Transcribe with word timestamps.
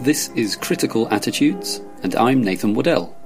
This 0.00 0.28
is 0.36 0.54
Critical 0.54 1.12
Attitudes, 1.12 1.82
and 2.04 2.14
I'm 2.14 2.40
Nathan 2.40 2.72
Waddell. 2.72 3.16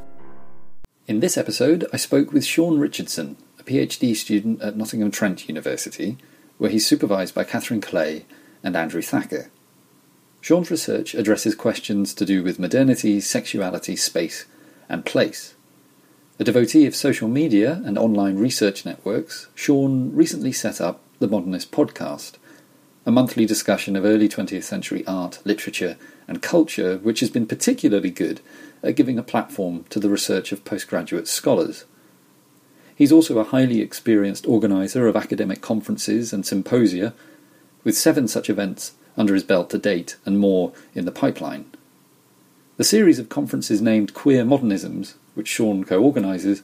In 1.06 1.21
this 1.21 1.37
episode, 1.37 1.87
I 1.93 1.98
spoke 1.98 2.33
with 2.33 2.46
Sean 2.46 2.79
Richardson, 2.79 3.37
a 3.61 3.62
PhD 3.62 4.17
student 4.17 4.62
at 4.62 4.74
Nottingham 4.74 5.11
Trent 5.11 5.48
University, 5.48 6.16
where 6.56 6.71
he's 6.71 6.87
supervised 6.87 7.35
by 7.35 7.45
Catherine 7.45 7.82
Clay 7.82 8.24
and 8.62 8.74
Andrew 8.74 9.03
Thacker. 9.03 9.50
Sean's 10.40 10.71
research 10.71 11.15
addresses 11.15 11.54
questions 11.54 12.15
to 12.15 12.24
do 12.24 12.43
with 12.43 12.58
modernity, 12.58 13.21
sexuality, 13.21 13.95
space, 13.95 14.47
and 14.89 15.04
place. 15.04 15.54
A 16.39 16.45
devotee 16.45 16.87
of 16.87 16.97
social 16.97 17.29
media 17.29 17.83
and 17.84 17.98
online 17.98 18.39
research 18.39 18.87
networks, 18.87 19.48
Sean 19.55 20.11
recently 20.16 20.52
set 20.52 20.80
up 20.80 21.02
the 21.19 21.29
Modernist 21.29 21.70
Podcast, 21.70 22.39
a 23.05 23.10
monthly 23.10 23.45
discussion 23.45 23.96
of 23.96 24.05
early 24.05 24.28
20th 24.28 24.62
century 24.62 25.05
art, 25.06 25.41
literature, 25.45 25.97
and 26.29 26.43
culture, 26.43 26.98
which 26.98 27.20
has 27.20 27.30
been 27.30 27.47
particularly 27.47 28.10
good 28.10 28.41
at 28.83 28.95
giving 28.95 29.19
a 29.19 29.23
platform 29.23 29.84
to 29.91 29.98
the 29.98 30.09
research 30.09 30.52
of 30.52 30.65
postgraduate 30.65 31.27
scholars. 31.27 31.84
He's 32.95 33.12
also 33.12 33.38
a 33.38 33.45
highly 33.45 33.80
experienced 33.80 34.46
organiser 34.46 35.09
of 35.09 35.16
academic 35.16 35.60
conferences 35.60 36.33
and 36.33 36.46
symposia, 36.46 37.15
with 37.83 37.96
seven 37.96 38.29
such 38.29 38.48
events 38.48 38.93
under 39.16 39.34
his 39.34 39.43
belt 39.43 39.71
to 39.71 39.79
date 39.79 40.16
and 40.24 40.38
more 40.38 40.73
in 40.95 41.05
the 41.05 41.12
pipeline. 41.12 41.66
The 42.77 42.84
series 42.84 43.19
of 43.19 43.29
conferences 43.29 43.82
named 43.82 44.15
Queer 44.15 44.45
Modernisms, 44.45 45.15
which 45.34 45.48
Sean 45.48 45.84
co 45.84 46.01
organises, 46.02 46.62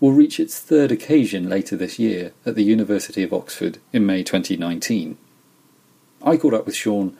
will 0.00 0.12
reach 0.12 0.40
its 0.40 0.58
third 0.58 0.90
occasion 0.90 1.48
later 1.48 1.76
this 1.76 1.98
year 1.98 2.32
at 2.44 2.54
the 2.54 2.64
University 2.64 3.22
of 3.22 3.32
Oxford 3.32 3.78
in 3.92 4.04
May 4.04 4.22
2019. 4.22 5.16
I 6.24 6.36
caught 6.36 6.54
up 6.54 6.66
with 6.66 6.74
Sean 6.74 7.16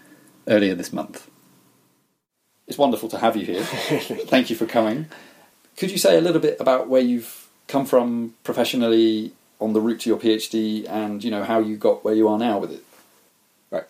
earlier 0.48 0.74
this 0.74 0.92
month. 0.92 1.30
It's 2.66 2.78
wonderful 2.78 3.08
to 3.10 3.18
have 3.18 3.36
you 3.36 3.44
here. 3.44 3.62
Thank 3.62 4.48
you 4.48 4.56
for 4.56 4.66
coming. 4.66 5.06
Could 5.77 5.91
you 5.91 5.98
say 5.98 6.16
a 6.16 6.20
little 6.20 6.41
bit 6.41 6.58
about 6.61 6.88
where 6.88 7.02
you've 7.02 7.48
come 7.69 7.84
from 7.84 8.34
professionally 8.42 9.33
on 9.61 9.74
the 9.74 9.80
route 9.80 10.00
to 10.00 10.11
your 10.11 10.19
PhD 10.19 10.88
and 10.88 11.22
you 11.22 11.30
know 11.30 11.44
how 11.44 11.58
you 11.58 11.77
got 11.77 12.05
where 12.05 12.14
you 12.14 12.27
are 12.28 12.38
now 12.38 12.58
with 12.58 12.72
it? 12.72 12.84
Right. 13.70 13.84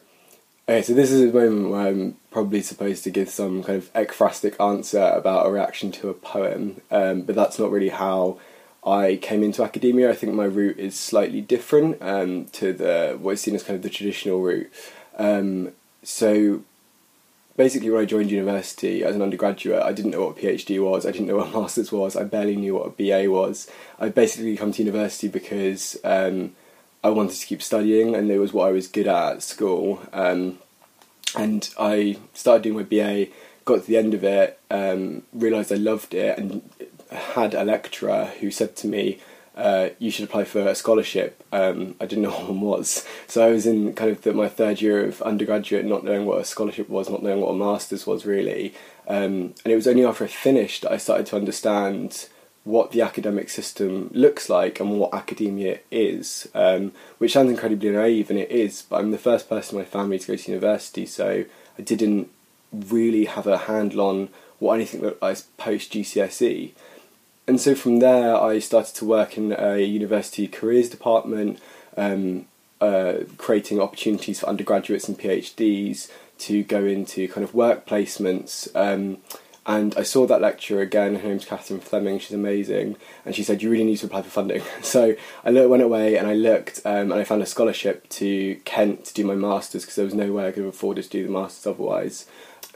Okay, 0.68 0.82
so 0.82 0.94
this 0.94 1.12
is 1.12 1.22
a 1.22 1.32
moment 1.32 1.70
where 1.70 1.86
I'm 1.86 2.16
probably 2.32 2.62
supposed 2.62 3.04
to 3.04 3.10
give 3.10 3.28
some 3.28 3.62
kind 3.62 3.78
of 3.78 3.92
ekphrastic 3.92 4.58
answer 4.60 5.12
about 5.14 5.46
a 5.46 5.50
reaction 5.50 5.92
to 5.92 6.08
a 6.08 6.14
poem, 6.14 6.80
um, 6.90 7.22
but 7.22 7.36
that's 7.36 7.58
not 7.58 7.70
really 7.70 7.90
how 7.90 8.38
I 8.84 9.16
came 9.22 9.42
into 9.42 9.62
academia. 9.62 10.10
I 10.10 10.14
think 10.14 10.34
my 10.34 10.44
route 10.44 10.78
is 10.78 10.98
slightly 10.98 11.40
different 11.40 11.98
um, 12.02 12.46
to 12.46 12.72
the 12.72 13.16
what 13.20 13.32
is 13.32 13.40
seen 13.40 13.54
as 13.54 13.62
kind 13.62 13.76
of 13.76 13.82
the 13.82 13.90
traditional 13.90 14.40
route. 14.40 14.70
Um, 15.18 15.72
so 16.02 16.62
basically, 17.56 17.90
when 17.90 18.02
I 18.02 18.06
joined 18.06 18.30
university 18.30 19.04
as 19.04 19.14
an 19.14 19.22
undergraduate, 19.22 19.82
I 19.82 19.92
didn't 19.92 20.12
know 20.12 20.26
what 20.26 20.38
a 20.38 20.40
PhD 20.40 20.82
was. 20.82 21.06
I 21.06 21.12
didn't 21.12 21.28
know 21.28 21.36
what 21.36 21.54
a 21.54 21.58
master's 21.60 21.92
was. 21.92 22.16
I 22.16 22.24
barely 22.24 22.56
knew 22.56 22.74
what 22.74 22.86
a 22.86 22.90
BA 22.90 23.30
was. 23.30 23.70
I 23.98 24.08
basically 24.08 24.56
come 24.56 24.72
to 24.72 24.82
university 24.82 25.28
because 25.28 25.96
um, 26.04 26.54
I 27.02 27.10
wanted 27.10 27.36
to 27.36 27.46
keep 27.46 27.62
studying, 27.62 28.14
and 28.14 28.30
it 28.30 28.38
was 28.38 28.52
what 28.52 28.68
I 28.68 28.72
was 28.72 28.86
good 28.86 29.06
at 29.06 29.32
at 29.34 29.42
school. 29.42 30.02
Um, 30.12 30.58
and 31.36 31.68
I 31.78 32.18
started 32.32 32.62
doing 32.62 32.76
my 32.76 32.82
BA. 32.82 33.26
Got 33.64 33.80
to 33.80 33.86
the 33.86 33.96
end 33.96 34.12
of 34.12 34.22
it, 34.24 34.58
um, 34.70 35.22
realised 35.32 35.72
I 35.72 35.76
loved 35.76 36.12
it, 36.12 36.38
and 36.38 36.68
had 37.10 37.54
a 37.54 37.64
lecturer 37.64 38.32
who 38.40 38.50
said 38.50 38.76
to 38.76 38.86
me, 38.86 39.20
uh, 39.56 39.90
you 39.98 40.10
should 40.10 40.24
apply 40.24 40.44
for 40.44 40.66
a 40.66 40.74
scholarship. 40.74 41.44
Um, 41.52 41.94
I 42.00 42.06
didn't 42.06 42.22
know 42.24 42.30
what 42.30 42.48
one 42.48 42.60
was. 42.60 43.06
So 43.26 43.46
I 43.46 43.50
was 43.50 43.66
in 43.66 43.94
kind 43.94 44.10
of 44.10 44.22
the, 44.22 44.32
my 44.32 44.48
third 44.48 44.80
year 44.80 45.04
of 45.04 45.22
undergraduate, 45.22 45.84
not 45.84 46.04
knowing 46.04 46.26
what 46.26 46.40
a 46.40 46.44
scholarship 46.44 46.88
was, 46.88 47.08
not 47.08 47.22
knowing 47.22 47.40
what 47.40 47.50
a 47.50 47.56
master's 47.56 48.06
was 48.06 48.26
really. 48.26 48.74
Um, 49.06 49.54
and 49.64 49.72
it 49.72 49.76
was 49.76 49.86
only 49.86 50.04
after 50.04 50.24
I 50.24 50.28
finished 50.28 50.82
that 50.82 50.92
I 50.92 50.96
started 50.96 51.26
to 51.26 51.36
understand 51.36 52.28
what 52.64 52.92
the 52.92 53.02
academic 53.02 53.50
system 53.50 54.10
looks 54.12 54.48
like 54.48 54.80
and 54.80 54.98
what 54.98 55.12
academia 55.12 55.80
is, 55.90 56.48
um, 56.54 56.92
which 57.18 57.34
sounds 57.34 57.50
incredibly 57.50 57.90
naive, 57.90 58.30
and 58.30 58.38
it 58.38 58.50
is, 58.50 58.82
but 58.88 59.00
I'm 59.00 59.10
the 59.10 59.18
first 59.18 59.50
person 59.50 59.76
in 59.76 59.84
my 59.84 59.88
family 59.88 60.18
to 60.18 60.26
go 60.26 60.36
to 60.36 60.50
university, 60.50 61.04
so 61.04 61.44
I 61.78 61.82
didn't 61.82 62.30
really 62.72 63.26
have 63.26 63.46
a 63.46 63.58
handle 63.58 64.00
on 64.00 64.30
what 64.58 64.74
anything 64.74 65.02
looked 65.02 65.20
like 65.20 65.38
post 65.58 65.92
GCSE 65.92 66.72
and 67.46 67.60
so 67.60 67.74
from 67.74 67.98
there, 67.98 68.36
I 68.36 68.58
started 68.58 68.94
to 68.96 69.04
work 69.04 69.36
in 69.36 69.52
a 69.52 69.78
university 69.78 70.48
careers 70.48 70.88
department, 70.88 71.60
um, 71.96 72.46
uh, 72.80 73.18
creating 73.36 73.80
opportunities 73.80 74.40
for 74.40 74.46
undergraduates 74.46 75.08
and 75.08 75.18
PhDs 75.18 76.10
to 76.38 76.62
go 76.64 76.84
into 76.84 77.28
kind 77.28 77.44
of 77.44 77.54
work 77.54 77.86
placements. 77.86 78.74
Um, 78.74 79.18
and 79.66 79.94
I 79.96 80.02
saw 80.02 80.26
that 80.26 80.42
lecturer 80.42 80.82
again. 80.82 81.16
Her 81.16 81.28
name's 81.28 81.46
Catherine 81.46 81.80
Fleming. 81.80 82.18
She's 82.18 82.32
amazing, 82.32 82.96
and 83.24 83.34
she 83.34 83.42
said 83.42 83.62
you 83.62 83.70
really 83.70 83.84
need 83.84 83.96
to 83.98 84.06
apply 84.06 84.22
for 84.22 84.30
funding. 84.30 84.62
So 84.82 85.16
I 85.44 85.50
went 85.50 85.82
away 85.82 86.16
and 86.16 86.26
I 86.26 86.34
looked, 86.34 86.80
um, 86.84 87.10
and 87.10 87.14
I 87.14 87.24
found 87.24 87.42
a 87.42 87.46
scholarship 87.46 88.08
to 88.10 88.56
Kent 88.64 89.06
to 89.06 89.14
do 89.14 89.24
my 89.24 89.34
masters 89.34 89.82
because 89.82 89.96
there 89.96 90.04
was 90.04 90.14
no 90.14 90.32
way 90.32 90.46
I 90.46 90.52
could 90.52 90.64
have 90.64 90.74
afforded 90.74 91.04
to 91.04 91.10
do 91.10 91.26
the 91.26 91.32
masters 91.32 91.66
otherwise. 91.66 92.26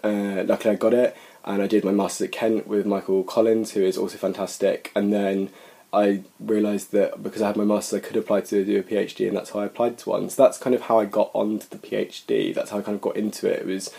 Uh, 0.02 0.44
luckily, 0.46 0.74
I 0.74 0.76
got 0.76 0.94
it, 0.94 1.16
and 1.48 1.62
I 1.62 1.66
did 1.66 1.82
my 1.82 1.92
master's 1.92 2.26
at 2.26 2.32
Kent 2.32 2.69
with 2.69 2.84
Michael 2.84 3.25
Collins, 3.25 3.72
who 3.72 3.82
is 3.82 3.97
also 3.97 4.19
fantastic. 4.19 4.92
And 4.94 5.10
then 5.10 5.48
I 5.94 6.22
realised 6.38 6.92
that 6.92 7.22
because 7.22 7.41
I 7.41 7.47
had 7.47 7.56
my 7.56 7.64
master's, 7.64 8.03
I 8.03 8.06
could 8.06 8.19
apply 8.19 8.42
to 8.42 8.64
do 8.66 8.78
a 8.78 8.82
PhD, 8.82 9.26
and 9.26 9.34
that's 9.34 9.50
how 9.50 9.60
I 9.60 9.64
applied 9.64 9.97
to 9.98 10.10
one. 10.10 10.28
So 10.28 10.42
that's 10.42 10.58
kind 10.58 10.76
of 10.76 10.82
how 10.82 11.00
I 11.00 11.06
got 11.06 11.31
onto 11.32 11.66
the 11.66 11.78
PhD. 11.78 12.54
That's 12.54 12.70
how 12.70 12.78
I 12.78 12.82
kind 12.82 12.97
of 12.97 13.00
got 13.00 13.16
into 13.16 13.50
it. 13.50 13.60
It 13.60 13.66
was 13.66 13.91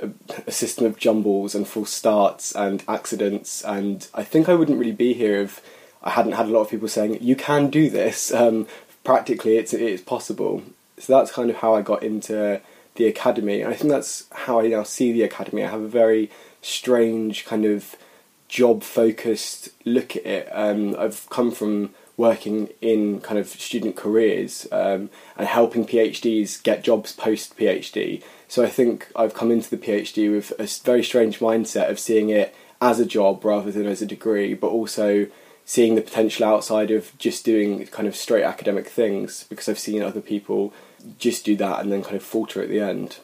a, 0.00 0.08
a 0.46 0.50
system 0.50 0.86
of 0.86 0.96
jumbles 0.96 1.54
and 1.54 1.68
false 1.68 1.90
starts 1.90 2.54
and 2.54 2.82
accidents, 2.88 3.62
and 3.62 4.08
I 4.14 4.24
think 4.24 4.48
I 4.48 4.54
wouldn't 4.54 4.78
really 4.78 4.92
be 4.92 5.12
here 5.12 5.42
if 5.42 5.62
I 6.02 6.10
hadn't 6.10 6.32
had 6.32 6.46
a 6.46 6.50
lot 6.50 6.62
of 6.62 6.70
people 6.70 6.88
saying 6.88 7.22
you 7.22 7.36
can 7.36 7.68
do 7.68 7.90
this. 7.90 8.32
Um, 8.32 8.66
practically, 9.04 9.58
it's 9.58 9.74
it's 9.74 10.02
possible. 10.02 10.62
So 10.96 11.12
that's 11.12 11.32
kind 11.32 11.50
of 11.50 11.56
how 11.56 11.74
I 11.74 11.82
got 11.82 12.02
into 12.02 12.62
the 12.96 13.06
academy. 13.06 13.60
And 13.60 13.72
I 13.72 13.76
think 13.76 13.90
that's 13.90 14.24
how 14.32 14.60
I 14.60 14.68
now 14.68 14.82
see 14.82 15.12
the 15.12 15.22
academy. 15.22 15.64
I 15.64 15.70
have 15.70 15.82
a 15.82 15.88
very 15.88 16.30
strange 16.62 17.44
kind 17.44 17.64
of 17.64 17.96
job 18.48 18.82
focused 18.82 19.70
look 19.84 20.16
at 20.16 20.26
it. 20.26 20.48
Um, 20.52 20.94
I've 20.98 21.28
come 21.30 21.50
from 21.50 21.90
working 22.16 22.68
in 22.80 23.20
kind 23.20 23.38
of 23.38 23.48
student 23.48 23.96
careers 23.96 24.68
um, 24.70 25.10
and 25.36 25.48
helping 25.48 25.84
PhDs 25.84 26.62
get 26.62 26.84
jobs 26.84 27.12
post 27.12 27.56
PhD. 27.56 28.22
So 28.46 28.62
I 28.62 28.68
think 28.68 29.08
I've 29.16 29.34
come 29.34 29.50
into 29.50 29.68
the 29.68 29.76
PhD 29.76 30.30
with 30.30 30.52
a 30.58 30.66
very 30.84 31.02
strange 31.02 31.40
mindset 31.40 31.90
of 31.90 31.98
seeing 31.98 32.30
it 32.30 32.54
as 32.80 33.00
a 33.00 33.06
job 33.06 33.44
rather 33.44 33.72
than 33.72 33.86
as 33.86 34.00
a 34.00 34.06
degree, 34.06 34.54
but 34.54 34.68
also 34.68 35.26
seeing 35.64 35.94
the 35.94 36.02
potential 36.02 36.44
outside 36.44 36.90
of 36.90 37.16
just 37.18 37.44
doing 37.44 37.84
kind 37.86 38.06
of 38.06 38.14
straight 38.14 38.44
academic 38.44 38.86
things 38.86 39.46
because 39.48 39.68
I've 39.68 39.78
seen 39.78 40.02
other 40.02 40.20
people 40.20 40.72
just 41.18 41.44
do 41.44 41.56
that 41.56 41.80
and 41.80 41.92
then 41.92 42.02
kind 42.02 42.16
of 42.16 42.22
falter 42.22 42.62
at 42.62 42.68
the 42.68 42.80
end. 42.80 43.18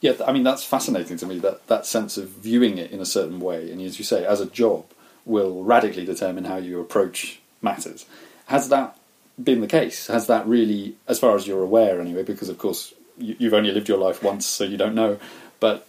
Yeah, 0.00 0.14
I 0.26 0.32
mean 0.32 0.42
that's 0.42 0.64
fascinating 0.64 1.16
to 1.18 1.26
me. 1.26 1.38
That 1.38 1.66
that 1.68 1.86
sense 1.86 2.16
of 2.16 2.28
viewing 2.28 2.78
it 2.78 2.90
in 2.90 3.00
a 3.00 3.06
certain 3.06 3.40
way, 3.40 3.70
and 3.70 3.80
as 3.80 3.98
you 3.98 4.04
say, 4.04 4.24
as 4.24 4.40
a 4.40 4.46
job, 4.46 4.86
will 5.24 5.62
radically 5.62 6.04
determine 6.04 6.44
how 6.44 6.56
you 6.56 6.80
approach 6.80 7.40
matters. 7.60 8.04
Has 8.46 8.68
that 8.68 8.98
been 9.42 9.60
the 9.60 9.66
case? 9.66 10.08
Has 10.08 10.26
that 10.26 10.46
really, 10.46 10.96
as 11.06 11.18
far 11.18 11.36
as 11.36 11.46
you're 11.46 11.62
aware, 11.62 12.00
anyway? 12.00 12.24
Because 12.24 12.48
of 12.48 12.58
course 12.58 12.92
you, 13.16 13.36
you've 13.38 13.54
only 13.54 13.70
lived 13.70 13.88
your 13.88 13.98
life 13.98 14.22
once, 14.22 14.44
so 14.44 14.64
you 14.64 14.76
don't 14.76 14.94
know. 14.94 15.18
But 15.60 15.86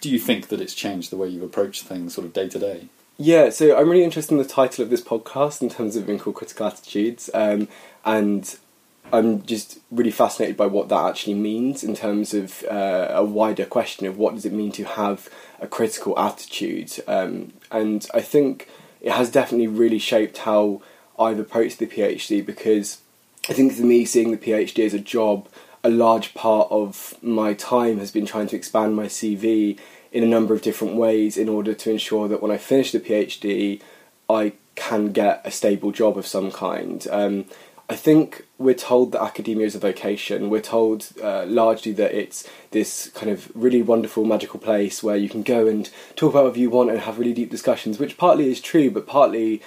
do 0.00 0.10
you 0.10 0.18
think 0.18 0.48
that 0.48 0.60
it's 0.60 0.74
changed 0.74 1.10
the 1.10 1.16
way 1.16 1.28
you 1.28 1.42
approach 1.44 1.82
things, 1.82 2.14
sort 2.14 2.26
of 2.26 2.34
day 2.34 2.48
to 2.50 2.58
day? 2.58 2.88
Yeah, 3.16 3.50
so 3.50 3.78
I'm 3.78 3.88
really 3.88 4.04
interested 4.04 4.34
in 4.34 4.38
the 4.38 4.48
title 4.48 4.82
of 4.82 4.90
this 4.90 5.00
podcast 5.00 5.62
in 5.62 5.70
terms 5.70 5.94
of 5.96 6.06
being 6.06 6.18
called 6.18 6.36
Critical 6.36 6.66
Attitudes, 6.66 7.30
um, 7.32 7.68
and 8.04 8.58
I'm 9.12 9.44
just 9.44 9.78
really 9.90 10.10
fascinated 10.10 10.56
by 10.56 10.66
what 10.66 10.88
that 10.88 11.06
actually 11.06 11.34
means 11.34 11.84
in 11.84 11.94
terms 11.94 12.34
of 12.34 12.64
uh, 12.64 13.08
a 13.10 13.24
wider 13.24 13.64
question 13.64 14.06
of 14.06 14.18
what 14.18 14.34
does 14.34 14.44
it 14.44 14.52
mean 14.52 14.72
to 14.72 14.84
have 14.84 15.28
a 15.60 15.66
critical 15.66 16.18
attitude. 16.18 16.92
Um, 17.06 17.52
and 17.70 18.06
I 18.12 18.20
think 18.20 18.68
it 19.00 19.12
has 19.12 19.30
definitely 19.30 19.68
really 19.68 19.98
shaped 19.98 20.38
how 20.38 20.82
I've 21.18 21.38
approached 21.38 21.78
the 21.78 21.86
PhD 21.86 22.44
because 22.44 22.98
I 23.48 23.52
think 23.52 23.74
for 23.74 23.82
me, 23.82 24.04
seeing 24.04 24.30
the 24.30 24.38
PhD 24.38 24.84
as 24.84 24.94
a 24.94 24.98
job, 24.98 25.48
a 25.82 25.90
large 25.90 26.32
part 26.34 26.68
of 26.70 27.14
my 27.22 27.52
time 27.52 27.98
has 27.98 28.10
been 28.10 28.26
trying 28.26 28.46
to 28.48 28.56
expand 28.56 28.96
my 28.96 29.06
CV 29.06 29.78
in 30.10 30.24
a 30.24 30.28
number 30.28 30.54
of 30.54 30.62
different 30.62 30.94
ways 30.94 31.36
in 31.36 31.48
order 31.48 31.74
to 31.74 31.90
ensure 31.90 32.26
that 32.28 32.40
when 32.40 32.50
I 32.50 32.56
finish 32.56 32.92
the 32.92 33.00
PhD, 33.00 33.82
I 34.28 34.52
can 34.76 35.12
get 35.12 35.42
a 35.44 35.50
stable 35.50 35.92
job 35.92 36.16
of 36.16 36.26
some 36.26 36.50
kind. 36.50 37.06
Um, 37.10 37.44
I 37.88 37.96
think 37.96 38.46
we're 38.56 38.74
told 38.74 39.12
that 39.12 39.22
academia 39.22 39.66
is 39.66 39.74
a 39.74 39.78
vocation. 39.78 40.48
We're 40.48 40.62
told 40.62 41.08
uh, 41.22 41.44
largely 41.46 41.92
that 41.92 42.14
it's 42.14 42.48
this 42.70 43.10
kind 43.10 43.30
of 43.30 43.50
really 43.54 43.82
wonderful, 43.82 44.24
magical 44.24 44.58
place 44.58 45.02
where 45.02 45.16
you 45.16 45.28
can 45.28 45.42
go 45.42 45.66
and 45.66 45.90
talk 46.16 46.30
about 46.30 46.44
whatever 46.44 46.60
you 46.60 46.70
want 46.70 46.90
and 46.90 47.00
have 47.00 47.18
really 47.18 47.34
deep 47.34 47.50
discussions, 47.50 47.98
which 47.98 48.16
partly 48.16 48.50
is 48.50 48.60
true, 48.60 48.90
but 48.90 49.06
partly 49.06 49.60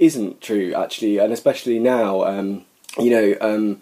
isn't 0.00 0.40
true, 0.40 0.74
actually. 0.74 1.18
And 1.18 1.32
especially 1.32 1.78
now, 1.78 2.24
um, 2.24 2.64
you 2.98 3.10
know, 3.10 3.36
um, 3.40 3.80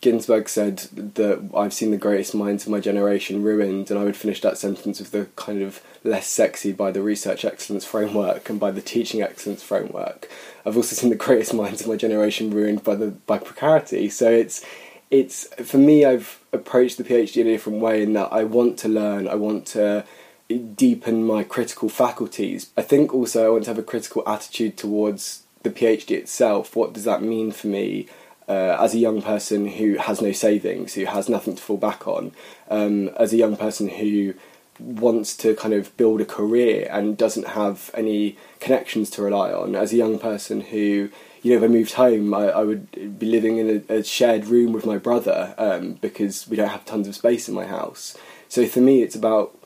Ginsberg 0.00 0.48
said 0.48 0.78
that 1.14 1.50
I've 1.56 1.72
seen 1.72 1.90
the 1.90 1.96
greatest 1.96 2.34
minds 2.34 2.64
of 2.64 2.70
my 2.70 2.80
generation 2.80 3.42
ruined, 3.42 3.90
and 3.90 3.98
I 3.98 4.04
would 4.04 4.16
finish 4.16 4.40
that 4.42 4.58
sentence 4.58 5.00
with 5.00 5.10
the 5.10 5.26
kind 5.36 5.62
of 5.62 5.80
less 6.04 6.26
sexy 6.26 6.72
by 6.72 6.90
the 6.90 7.02
research 7.02 7.44
excellence 7.44 7.84
framework 7.84 8.48
and 8.48 8.60
by 8.60 8.70
the 8.70 8.82
teaching 8.82 9.22
excellence 9.22 9.62
framework. 9.62 10.28
I've 10.64 10.76
also 10.76 10.94
seen 10.94 11.10
the 11.10 11.16
greatest 11.16 11.54
minds 11.54 11.80
of 11.80 11.88
my 11.88 11.96
generation 11.96 12.50
ruined 12.50 12.84
by 12.84 12.94
the 12.94 13.08
by 13.08 13.38
precarity. 13.38 14.08
So 14.08 14.30
it's 14.30 14.64
it's 15.10 15.46
for 15.62 15.78
me. 15.78 16.04
I've 16.04 16.40
approached 16.52 16.98
the 16.98 17.04
PhD 17.04 17.38
in 17.38 17.46
a 17.48 17.50
different 17.50 17.80
way 17.80 18.02
in 18.02 18.12
that 18.12 18.32
I 18.32 18.44
want 18.44 18.78
to 18.80 18.88
learn. 18.88 19.26
I 19.26 19.34
want 19.34 19.66
to 19.68 20.04
deepen 20.74 21.24
my 21.24 21.42
critical 21.42 21.88
faculties. 21.88 22.70
I 22.76 22.82
think 22.82 23.14
also 23.14 23.46
I 23.46 23.48
want 23.50 23.64
to 23.64 23.70
have 23.70 23.78
a 23.78 23.82
critical 23.82 24.22
attitude 24.26 24.76
towards 24.76 25.42
the 25.62 25.70
PhD 25.70 26.12
itself. 26.12 26.76
What 26.76 26.92
does 26.92 27.04
that 27.04 27.22
mean 27.22 27.52
for 27.52 27.68
me? 27.68 28.06
Uh, 28.48 28.76
as 28.80 28.94
a 28.94 28.98
young 28.98 29.22
person 29.22 29.66
who 29.66 29.96
has 29.96 30.20
no 30.20 30.32
savings, 30.32 30.94
who 30.94 31.04
has 31.04 31.28
nothing 31.28 31.54
to 31.56 31.62
fall 31.62 31.76
back 31.76 32.06
on, 32.06 32.32
um, 32.68 33.08
as 33.10 33.32
a 33.32 33.36
young 33.36 33.56
person 33.56 33.88
who 33.88 34.34
wants 34.78 35.36
to 35.36 35.54
kind 35.54 35.74
of 35.74 35.96
build 35.96 36.20
a 36.20 36.24
career 36.24 36.88
and 36.90 37.16
doesn't 37.16 37.48
have 37.48 37.90
any 37.94 38.36
connections 38.58 39.10
to 39.10 39.22
rely 39.22 39.52
on, 39.52 39.76
as 39.76 39.92
a 39.92 39.96
young 39.96 40.18
person 40.18 40.60
who, 40.60 41.08
you 41.42 41.50
know, 41.50 41.56
if 41.56 41.62
I 41.62 41.68
moved 41.68 41.92
home, 41.92 42.34
I, 42.34 42.48
I 42.48 42.64
would 42.64 43.18
be 43.18 43.26
living 43.26 43.58
in 43.58 43.84
a, 43.88 43.94
a 43.98 44.04
shared 44.04 44.46
room 44.46 44.72
with 44.72 44.86
my 44.86 44.98
brother 44.98 45.54
um, 45.58 45.94
because 45.94 46.48
we 46.48 46.56
don't 46.56 46.70
have 46.70 46.84
tons 46.84 47.06
of 47.06 47.14
space 47.14 47.48
in 47.48 47.54
my 47.54 47.66
house. 47.66 48.16
So 48.48 48.66
for 48.66 48.80
me, 48.80 49.02
it's 49.02 49.14
about, 49.14 49.56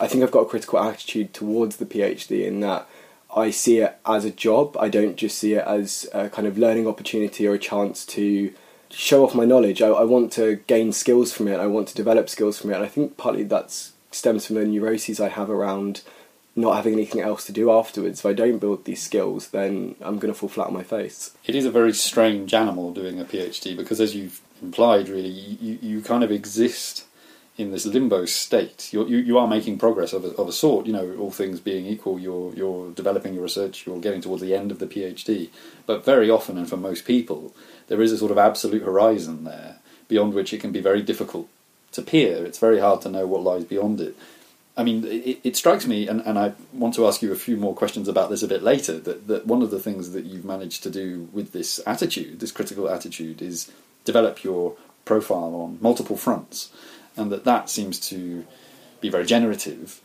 I 0.00 0.08
think 0.08 0.24
I've 0.24 0.30
got 0.30 0.40
a 0.40 0.46
critical 0.46 0.78
attitude 0.78 1.32
towards 1.34 1.76
the 1.76 1.86
PhD 1.86 2.44
in 2.44 2.60
that 2.60 2.88
I 3.34 3.50
see 3.50 3.78
it 3.78 3.96
as 4.06 4.24
a 4.24 4.30
job. 4.30 4.76
I 4.78 4.88
don't 4.88 5.16
just 5.16 5.38
see 5.38 5.54
it 5.54 5.66
as 5.66 6.08
a 6.12 6.28
kind 6.28 6.46
of 6.46 6.56
learning 6.56 6.86
opportunity 6.86 7.46
or 7.46 7.54
a 7.54 7.58
chance 7.58 8.06
to 8.06 8.52
show 8.90 9.24
off 9.24 9.34
my 9.34 9.44
knowledge. 9.44 9.82
I, 9.82 9.88
I 9.88 10.04
want 10.04 10.32
to 10.34 10.56
gain 10.66 10.92
skills 10.92 11.32
from 11.32 11.48
it. 11.48 11.58
I 11.58 11.66
want 11.66 11.88
to 11.88 11.94
develop 11.94 12.28
skills 12.28 12.58
from 12.58 12.70
it. 12.70 12.76
And 12.76 12.84
I 12.84 12.88
think 12.88 13.16
partly 13.16 13.42
that 13.44 13.90
stems 14.12 14.46
from 14.46 14.56
the 14.56 14.64
neuroses 14.64 15.20
I 15.20 15.28
have 15.28 15.50
around 15.50 16.02
not 16.56 16.76
having 16.76 16.92
anything 16.92 17.20
else 17.20 17.44
to 17.46 17.52
do 17.52 17.70
afterwards. 17.70 18.20
If 18.20 18.26
I 18.26 18.32
don't 18.32 18.58
build 18.58 18.84
these 18.84 19.02
skills, 19.02 19.48
then 19.48 19.96
I'm 20.00 20.18
going 20.18 20.32
to 20.32 20.38
fall 20.38 20.48
flat 20.48 20.68
on 20.68 20.74
my 20.74 20.84
face. 20.84 21.32
It 21.44 21.56
is 21.56 21.64
a 21.64 21.70
very 21.70 21.92
strange 21.92 22.54
animal 22.54 22.92
doing 22.92 23.20
a 23.20 23.24
PhD 23.24 23.76
because, 23.76 24.00
as 24.00 24.14
you've 24.14 24.40
implied, 24.62 25.08
really, 25.08 25.28
you, 25.28 25.78
you 25.82 26.00
kind 26.00 26.22
of 26.22 26.30
exist 26.30 27.03
in 27.56 27.70
this 27.70 27.86
limbo 27.86 28.24
state. 28.24 28.92
You're, 28.92 29.06
you 29.06 29.18
you 29.18 29.38
are 29.38 29.46
making 29.46 29.78
progress 29.78 30.12
of 30.12 30.24
a, 30.24 30.28
of 30.30 30.48
a 30.48 30.52
sort. 30.52 30.86
You 30.86 30.92
know, 30.92 31.16
all 31.18 31.30
things 31.30 31.60
being 31.60 31.86
equal, 31.86 32.18
you're 32.18 32.52
you're 32.54 32.90
developing 32.92 33.34
your 33.34 33.44
research. 33.44 33.86
You're 33.86 34.00
getting 34.00 34.20
towards 34.20 34.42
the 34.42 34.54
end 34.54 34.70
of 34.70 34.78
the 34.78 34.86
PhD. 34.86 35.50
But 35.86 36.04
very 36.04 36.30
often, 36.30 36.58
and 36.58 36.68
for 36.68 36.76
most 36.76 37.04
people, 37.04 37.54
there 37.88 38.02
is 38.02 38.12
a 38.12 38.18
sort 38.18 38.32
of 38.32 38.38
absolute 38.38 38.82
horizon 38.82 39.44
there 39.44 39.76
beyond 40.08 40.34
which 40.34 40.52
it 40.52 40.60
can 40.60 40.72
be 40.72 40.80
very 40.80 41.02
difficult 41.02 41.48
to 41.92 42.02
peer. 42.02 42.44
It's 42.44 42.58
very 42.58 42.80
hard 42.80 43.00
to 43.02 43.08
know 43.08 43.26
what 43.26 43.42
lies 43.42 43.64
beyond 43.64 44.00
it. 44.00 44.16
I 44.76 44.82
mean, 44.82 45.04
it, 45.04 45.38
it, 45.44 45.56
strikes 45.56 45.86
me, 45.86 46.08
and, 46.08 46.20
and 46.22 46.36
I 46.36 46.52
want 46.72 46.94
to 46.96 47.06
ask 47.06 47.22
you 47.22 47.30
a 47.30 47.36
few 47.36 47.56
more 47.56 47.74
questions 47.74 48.08
about 48.08 48.28
this 48.28 48.42
a 48.42 48.48
bit 48.48 48.62
later, 48.62 48.98
that, 48.98 49.28
that 49.28 49.46
one 49.46 49.62
of 49.62 49.70
the 49.70 49.78
things 49.78 50.10
that 50.10 50.24
you've 50.24 50.44
managed 50.44 50.82
to 50.82 50.90
do 50.90 51.28
with 51.32 51.52
this 51.52 51.80
attitude, 51.86 52.40
this 52.40 52.50
critical 52.50 52.90
attitude, 52.90 53.40
is 53.40 53.70
develop 54.04 54.42
your 54.42 54.74
profile 55.04 55.54
on 55.54 55.78
multiple 55.80 56.16
fronts 56.16 56.70
and 57.16 57.30
that 57.32 57.44
that 57.44 57.70
seems 57.70 57.98
to 58.08 58.46
be 59.00 59.08
very 59.08 59.26
generative. 59.26 60.00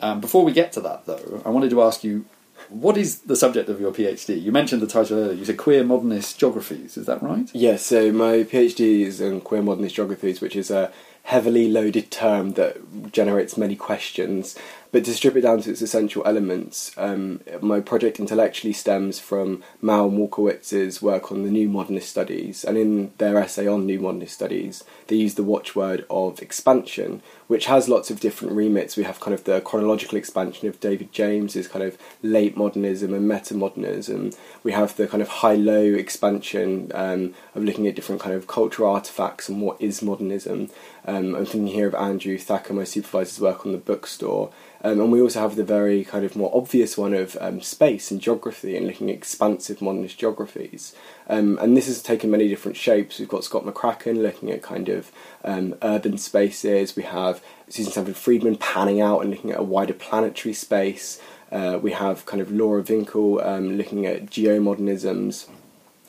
Um, 0.00 0.20
before 0.20 0.44
we 0.44 0.52
get 0.52 0.72
to 0.72 0.80
that, 0.80 1.06
though, 1.06 1.42
I 1.44 1.50
wanted 1.50 1.70
to 1.70 1.82
ask 1.82 2.02
you 2.04 2.24
what 2.68 2.96
is 2.96 3.20
the 3.20 3.36
subject 3.36 3.68
of 3.68 3.80
your 3.80 3.92
PhD? 3.92 4.40
You 4.40 4.52
mentioned 4.52 4.80
the 4.80 4.86
title 4.86 5.18
earlier. 5.18 5.32
You 5.32 5.44
said 5.44 5.56
queer 5.56 5.82
modernist 5.82 6.38
geographies. 6.38 6.96
Is 6.96 7.06
that 7.06 7.22
right? 7.22 7.50
Yes. 7.52 7.84
So 7.84 8.12
my 8.12 8.44
PhD 8.44 9.00
is 9.00 9.20
in 9.20 9.40
queer 9.40 9.62
modernist 9.62 9.96
geographies, 9.96 10.40
which 10.40 10.54
is 10.54 10.70
a 10.70 10.92
heavily 11.24 11.68
loaded 11.68 12.10
term 12.10 12.52
that 12.52 13.12
generates 13.12 13.56
many 13.56 13.76
questions. 13.76 14.56
But 14.92 15.04
to 15.04 15.14
strip 15.14 15.36
it 15.36 15.42
down 15.42 15.60
to 15.62 15.70
its 15.70 15.82
essential 15.82 16.26
elements, 16.26 16.92
um, 16.96 17.40
my 17.60 17.78
project 17.78 18.18
intellectually 18.18 18.72
stems 18.72 19.20
from 19.20 19.62
Mao 19.80 20.08
and 20.08 20.18
Walkowitz's 20.18 21.00
work 21.00 21.30
on 21.30 21.44
the 21.44 21.50
New 21.50 21.68
Modernist 21.68 22.08
Studies, 22.08 22.64
and 22.64 22.76
in 22.76 23.12
their 23.18 23.38
essay 23.38 23.68
on 23.68 23.86
New 23.86 24.00
Modernist 24.00 24.34
Studies, 24.34 24.82
they 25.06 25.14
use 25.14 25.34
the 25.34 25.44
watchword 25.44 26.04
of 26.10 26.42
expansion, 26.42 27.22
which 27.46 27.66
has 27.66 27.88
lots 27.88 28.10
of 28.10 28.18
different 28.18 28.54
remits. 28.54 28.96
We 28.96 29.04
have 29.04 29.20
kind 29.20 29.32
of 29.34 29.44
the 29.44 29.60
chronological 29.60 30.18
expansion 30.18 30.68
of 30.68 30.80
David 30.80 31.12
James's 31.12 31.68
kind 31.68 31.84
of 31.84 31.96
late 32.22 32.56
modernism 32.56 33.14
and 33.14 33.30
metamodernism. 33.30 34.36
We 34.64 34.72
have 34.72 34.96
the 34.96 35.06
kind 35.06 35.22
of 35.22 35.28
high-low 35.28 35.94
expansion 35.94 36.90
um, 36.94 37.34
of 37.54 37.62
looking 37.62 37.86
at 37.86 37.94
different 37.94 38.20
kind 38.20 38.34
of 38.34 38.48
cultural 38.48 38.90
artifacts 38.90 39.48
and 39.48 39.62
what 39.62 39.80
is 39.80 40.02
modernism. 40.02 40.70
Um, 41.06 41.34
I'm 41.34 41.46
thinking 41.46 41.68
here 41.68 41.86
of 41.86 41.94
Andrew 41.94 42.36
Thacker, 42.38 42.74
my 42.74 42.84
supervisor's 42.84 43.40
work 43.40 43.64
on 43.64 43.72
the 43.72 43.78
bookstore. 43.78 44.50
Um, 44.82 45.00
and 45.00 45.12
we 45.12 45.20
also 45.20 45.40
have 45.40 45.56
the 45.56 45.64
very 45.64 46.04
kind 46.04 46.24
of 46.24 46.36
more 46.36 46.50
obvious 46.54 46.96
one 46.96 47.12
of 47.12 47.36
um, 47.40 47.60
space 47.60 48.10
and 48.10 48.20
geography 48.20 48.76
and 48.76 48.86
looking 48.86 49.10
at 49.10 49.16
expansive 49.16 49.82
modernist 49.82 50.18
geographies. 50.18 50.94
Um, 51.28 51.58
and 51.60 51.76
this 51.76 51.86
has 51.86 52.02
taken 52.02 52.30
many 52.30 52.48
different 52.48 52.76
shapes. 52.76 53.18
We've 53.18 53.28
got 53.28 53.44
Scott 53.44 53.64
McCracken 53.64 54.22
looking 54.22 54.50
at 54.50 54.62
kind 54.62 54.88
of 54.88 55.12
um, 55.44 55.74
urban 55.82 56.16
spaces. 56.16 56.96
We 56.96 57.02
have 57.02 57.42
Susan 57.68 57.92
Stanford 57.92 58.16
Friedman 58.16 58.56
panning 58.56 59.00
out 59.00 59.20
and 59.20 59.30
looking 59.30 59.50
at 59.50 59.60
a 59.60 59.64
wider 59.64 59.94
planetary 59.94 60.54
space. 60.54 61.20
Uh, 61.52 61.78
we 61.82 61.92
have 61.92 62.26
kind 62.26 62.40
of 62.40 62.50
Laura 62.50 62.82
Winkiel 62.82 63.44
um, 63.46 63.76
looking 63.76 64.06
at 64.06 64.26
geomodernisms. 64.26 65.48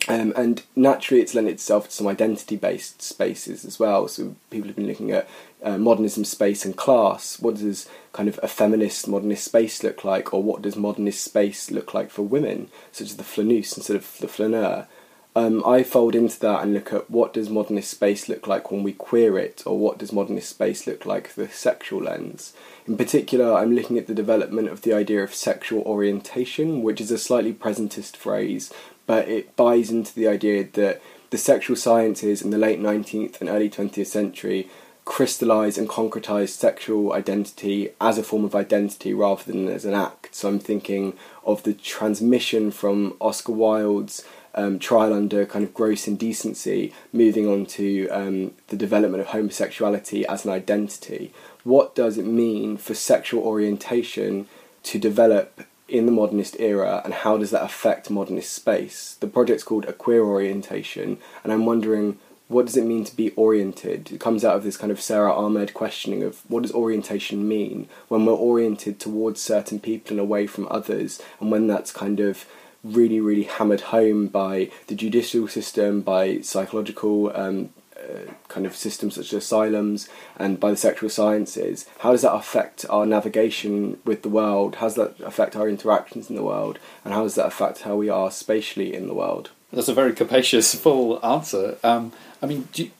Um, 0.08 0.34
and 0.36 0.64
naturally, 0.76 1.22
it's 1.22 1.36
lent 1.36 1.48
itself 1.48 1.86
to 1.86 1.92
some 1.92 2.08
identity 2.08 2.56
based 2.56 3.02
spaces 3.02 3.64
as 3.64 3.80
well. 3.80 4.08
So, 4.08 4.36
people 4.50 4.68
have 4.68 4.76
been 4.76 4.88
looking 4.88 5.12
at 5.12 5.30
uh, 5.62 5.78
modernism, 5.78 6.26
space, 6.26 6.66
and 6.66 6.76
class. 6.76 7.40
What 7.40 7.56
does 7.56 7.88
kind 8.12 8.28
of 8.28 8.40
a 8.42 8.48
feminist 8.48 9.08
modernist 9.08 9.44
space 9.44 9.84
look 9.84 10.04
like, 10.04 10.34
or 10.34 10.42
what 10.42 10.64
does 10.64 10.76
modernist 10.76 11.24
space 11.24 11.70
look 11.70 11.94
like 11.94 12.10
for 12.10 12.24
women, 12.24 12.70
such 12.92 13.12
as 13.12 13.18
the 13.18 13.24
flaneuse 13.24 13.78
instead 13.78 13.96
of 13.96 14.18
the 14.20 14.28
flaneur? 14.28 14.88
Um, 15.34 15.64
I 15.66 15.84
fold 15.84 16.14
into 16.14 16.38
that 16.42 16.62
and 16.62 16.74
look 16.74 16.92
at 16.92 17.10
what 17.10 17.34
does 17.34 17.50
modernist 17.50 17.90
space 17.90 18.28
look 18.28 18.48
like 18.48 18.70
when 18.70 18.84
we 18.84 18.92
queer 18.92 19.38
it, 19.38 19.64
or 19.66 19.78
what 19.78 19.98
does 19.98 20.12
modernist 20.12 20.50
space 20.50 20.86
look 20.86 21.06
like 21.06 21.36
the 21.36 21.48
sexual 21.48 22.02
lens. 22.02 22.54
In 22.86 22.98
particular, 22.98 23.54
I'm 23.54 23.74
looking 23.74 23.98
at 23.98 24.08
the 24.08 24.14
development 24.14 24.68
of 24.68 24.82
the 24.82 24.94
idea 24.94 25.24
of 25.24 25.34
sexual 25.34 25.84
orientation, 25.84 26.84
which 26.84 27.00
is 27.00 27.12
a 27.12 27.18
slightly 27.18 27.54
presentist 27.54 28.18
phrase, 28.18 28.74
but 29.12 29.28
it 29.28 29.58
buys 29.58 29.92
into 29.92 30.16
the 30.16 30.26
idea 30.26 30.64
that 30.64 31.02
the 31.32 31.38
sexual 31.38 31.76
sciences 31.76 32.42
in 32.42 32.50
the 32.50 32.58
late 32.58 32.80
19th 32.80 33.42
and 33.42 33.50
early 33.50 33.70
20th 33.70 34.08
century 34.08 34.70
crystallize 35.04 35.78
and 35.78 35.90
concretize 35.90 36.48
sexual 36.48 37.12
identity 37.12 37.90
as 38.00 38.18
a 38.18 38.24
form 38.24 38.46
of 38.46 38.56
identity 38.56 39.14
rather 39.14 39.44
than 39.44 39.68
as 39.68 39.84
an 39.84 39.94
act. 39.94 40.34
So 40.34 40.48
I'm 40.48 40.60
thinking 40.60 41.18
of 41.44 41.64
the 41.64 41.74
transmission 41.74 42.72
from 42.72 43.18
Oscar 43.20 43.52
Wilde's 43.52 44.24
um, 44.56 44.80
trial 44.80 45.12
under 45.12 45.46
kind 45.46 45.66
of 45.66 45.74
gross 45.74 46.08
indecency, 46.08 46.94
moving 47.12 47.50
on 47.50 47.66
to 47.66 48.08
um, 48.12 48.54
the 48.70 48.78
development 48.78 49.20
of 49.20 49.28
homosexuality 49.28 50.26
as 50.26 50.46
an 50.46 50.52
identity. 50.52 51.34
What 51.66 51.96
does 51.96 52.18
it 52.18 52.26
mean 52.26 52.78
for 52.78 52.94
sexual 52.94 53.44
orientation 53.44 54.48
to 54.84 54.98
develop 54.98 55.64
in 55.92 56.06
the 56.06 56.12
modernist 56.12 56.56
era, 56.60 57.02
and 57.04 57.14
how 57.14 57.38
does 57.38 57.52
that 57.52 57.64
affect 57.64 58.10
modernist 58.10 58.54
space? 58.54 59.18
The 59.20 59.28
project's 59.28 59.64
called 59.64 59.86
A 59.86 59.94
Queer 59.94 60.24
Orientation, 60.24 61.18
and 61.44 61.52
I'm 61.52 61.66
wondering 61.66 62.18
what 62.48 62.66
does 62.66 62.76
it 62.76 62.84
mean 62.84 63.06
to 63.06 63.16
be 63.16 63.32
oriented? 63.32 64.12
It 64.12 64.20
comes 64.20 64.44
out 64.44 64.58
of 64.58 64.64
this 64.64 64.76
kind 64.76 64.92
of 64.92 65.00
Sara 65.00 65.34
Ahmed 65.34 65.74
questioning 65.74 66.22
of 66.22 66.42
what 66.50 66.64
does 66.64 66.74
orientation 66.74 67.48
mean 67.48 67.88
when 68.10 68.26
we're 68.26 68.34
oriented 68.34 69.00
towards 69.00 69.40
certain 69.40 69.80
people 69.80 70.12
and 70.12 70.20
away 70.20 70.48
from 70.48 70.68
others, 70.70 71.22
and 71.40 71.50
when 71.50 71.68
that's 71.68 71.92
kind 71.92 72.20
of 72.20 72.46
really, 72.84 73.22
really 73.22 73.44
hammered 73.44 73.82
home 73.82 74.28
by 74.28 74.70
the 74.88 74.96
judicial 74.96 75.48
system, 75.48 76.02
by 76.02 76.42
psychological 76.42 77.32
um, 77.36 77.70
uh, 78.02 78.32
kind 78.48 78.66
of 78.66 78.76
systems 78.76 79.16
such 79.16 79.34
as 79.34 79.44
asylums, 79.44 80.10
and 80.38 80.60
by 80.60 80.72
the 80.72 80.78
sexual 80.78 81.10
sciences. 81.10 81.88
How 82.00 82.12
does 82.12 82.24
that 82.24 82.34
affect 82.34 82.86
our 82.90 83.06
navigation 83.06 84.00
with 84.06 84.22
the 84.22 84.30
world? 84.30 84.76
How 84.76 84.88
does 84.88 84.96
that 84.96 85.20
affect 85.22 85.56
our 85.56 85.70
interactions 85.70 86.30
in 86.30 86.36
the 86.36 86.44
world? 86.44 86.80
And 87.06 87.14
how 87.14 87.24
does 87.24 87.36
that 87.36 87.48
affect 87.48 87.82
how 87.82 87.96
we 87.96 88.10
are 88.10 88.32
spatially 88.32 88.94
in 88.94 89.08
the 89.08 89.14
world? 89.14 89.52
That's 89.72 89.88
a 89.88 89.94
very 89.94 90.14
capacious, 90.14 90.76
full 90.82 91.24
answer. 91.26 91.78
Um, 91.84 92.12
I 92.42 92.46
mean, 92.46 92.68
you, 92.76 92.92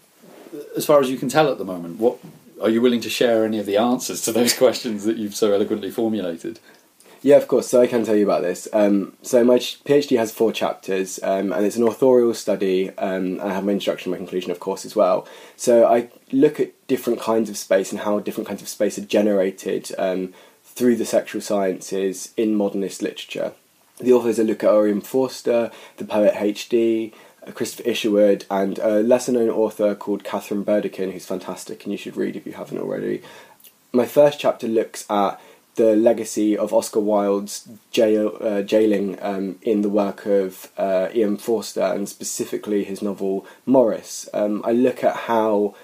as 0.76 0.86
far 0.86 1.00
as 1.00 1.10
you 1.10 1.18
can 1.18 1.30
tell 1.30 1.52
at 1.52 1.58
the 1.58 1.66
moment, 1.66 2.00
what 2.00 2.18
are 2.62 2.70
you 2.70 2.82
willing 2.82 3.02
to 3.02 3.10
share 3.10 3.44
any 3.44 3.60
of 3.60 3.66
the 3.66 3.78
answers 3.78 4.22
to 4.24 4.32
those 4.32 4.54
questions 4.58 5.04
that 5.06 5.18
you've 5.18 5.36
so 5.36 5.54
eloquently 5.54 5.92
formulated? 5.92 6.60
Yeah, 7.24 7.38
of 7.38 7.48
course. 7.48 7.68
So 7.68 7.82
I 7.82 7.88
can 7.88 8.04
tell 8.04 8.16
you 8.16 8.24
about 8.24 8.42
this. 8.42 8.68
Um, 8.74 9.16
so 9.22 9.44
my 9.44 9.58
PhD 9.58 10.18
has 10.18 10.32
four 10.32 10.52
chapters, 10.52 11.20
um, 11.22 11.54
and 11.54 11.66
it's 11.66 11.76
an 11.76 11.88
authorial 11.88 12.34
study. 12.34 12.90
Um, 12.98 13.40
I 13.42 13.54
have 13.54 13.64
my 13.64 13.74
introduction 13.74 14.12
my 14.12 14.18
conclusion, 14.18 14.50
of 14.50 14.60
course, 14.60 14.86
as 14.86 14.96
well. 14.96 15.28
So 15.56 15.86
I 15.86 16.10
look 16.32 16.60
at 16.60 16.72
different 16.88 17.20
kinds 17.20 17.50
of 17.50 17.58
space 17.58 17.92
and 17.92 18.02
how 18.02 18.20
different 18.20 18.48
kinds 18.48 18.64
of 18.64 18.70
space 18.70 18.98
are 18.98 19.06
generated 19.06 19.92
um, 20.00 20.34
through 20.64 20.96
the 20.96 21.06
sexual 21.06 21.42
sciences 21.42 22.34
in 22.38 22.56
modernist 22.56 23.04
literature. 23.04 23.54
The 24.00 24.14
authors 24.14 24.40
are 24.40 24.44
Luca 24.44 24.68
Orion 24.68 25.02
Forster, 25.02 25.70
the 25.98 26.06
poet 26.06 26.34
H.D., 26.36 27.14
Christopher 27.54 27.88
Isherwood, 27.88 28.46
and 28.50 28.80
a 28.80 29.02
lesser 29.02 29.32
known 29.32 29.50
author 29.50 29.94
called 29.94 30.24
Katharine 30.24 30.64
Burdekin, 30.64 31.12
who's 31.12 31.26
fantastic 31.28 31.84
and 31.84 31.92
you 31.92 31.98
should 32.00 32.18
read 32.18 32.36
if 32.36 32.48
you 32.48 32.54
haven't 32.54 32.80
already. 32.80 33.22
My 33.94 34.06
first 34.06 34.40
chapter 34.40 34.68
looks 34.68 35.06
at 35.10 35.40
the 35.76 35.96
legacy 35.96 36.58
of 36.58 36.74
Oscar 36.74 37.00
Wilde's 37.00 37.68
jail, 37.92 38.38
uh, 38.42 38.62
jailing 38.62 39.18
um, 39.22 39.58
in 39.62 39.82
the 39.82 39.90
work 39.90 40.26
of 40.26 40.70
uh, 40.78 41.10
E.M. 41.16 41.38
Forster 41.38 41.82
and 41.82 42.10
specifically 42.10 42.84
his 42.84 43.02
novel 43.02 43.46
Maurice. 43.66 44.28
Um, 44.34 44.62
I 44.66 44.74
look 44.74 45.04
at 45.04 45.16
how 45.16 45.76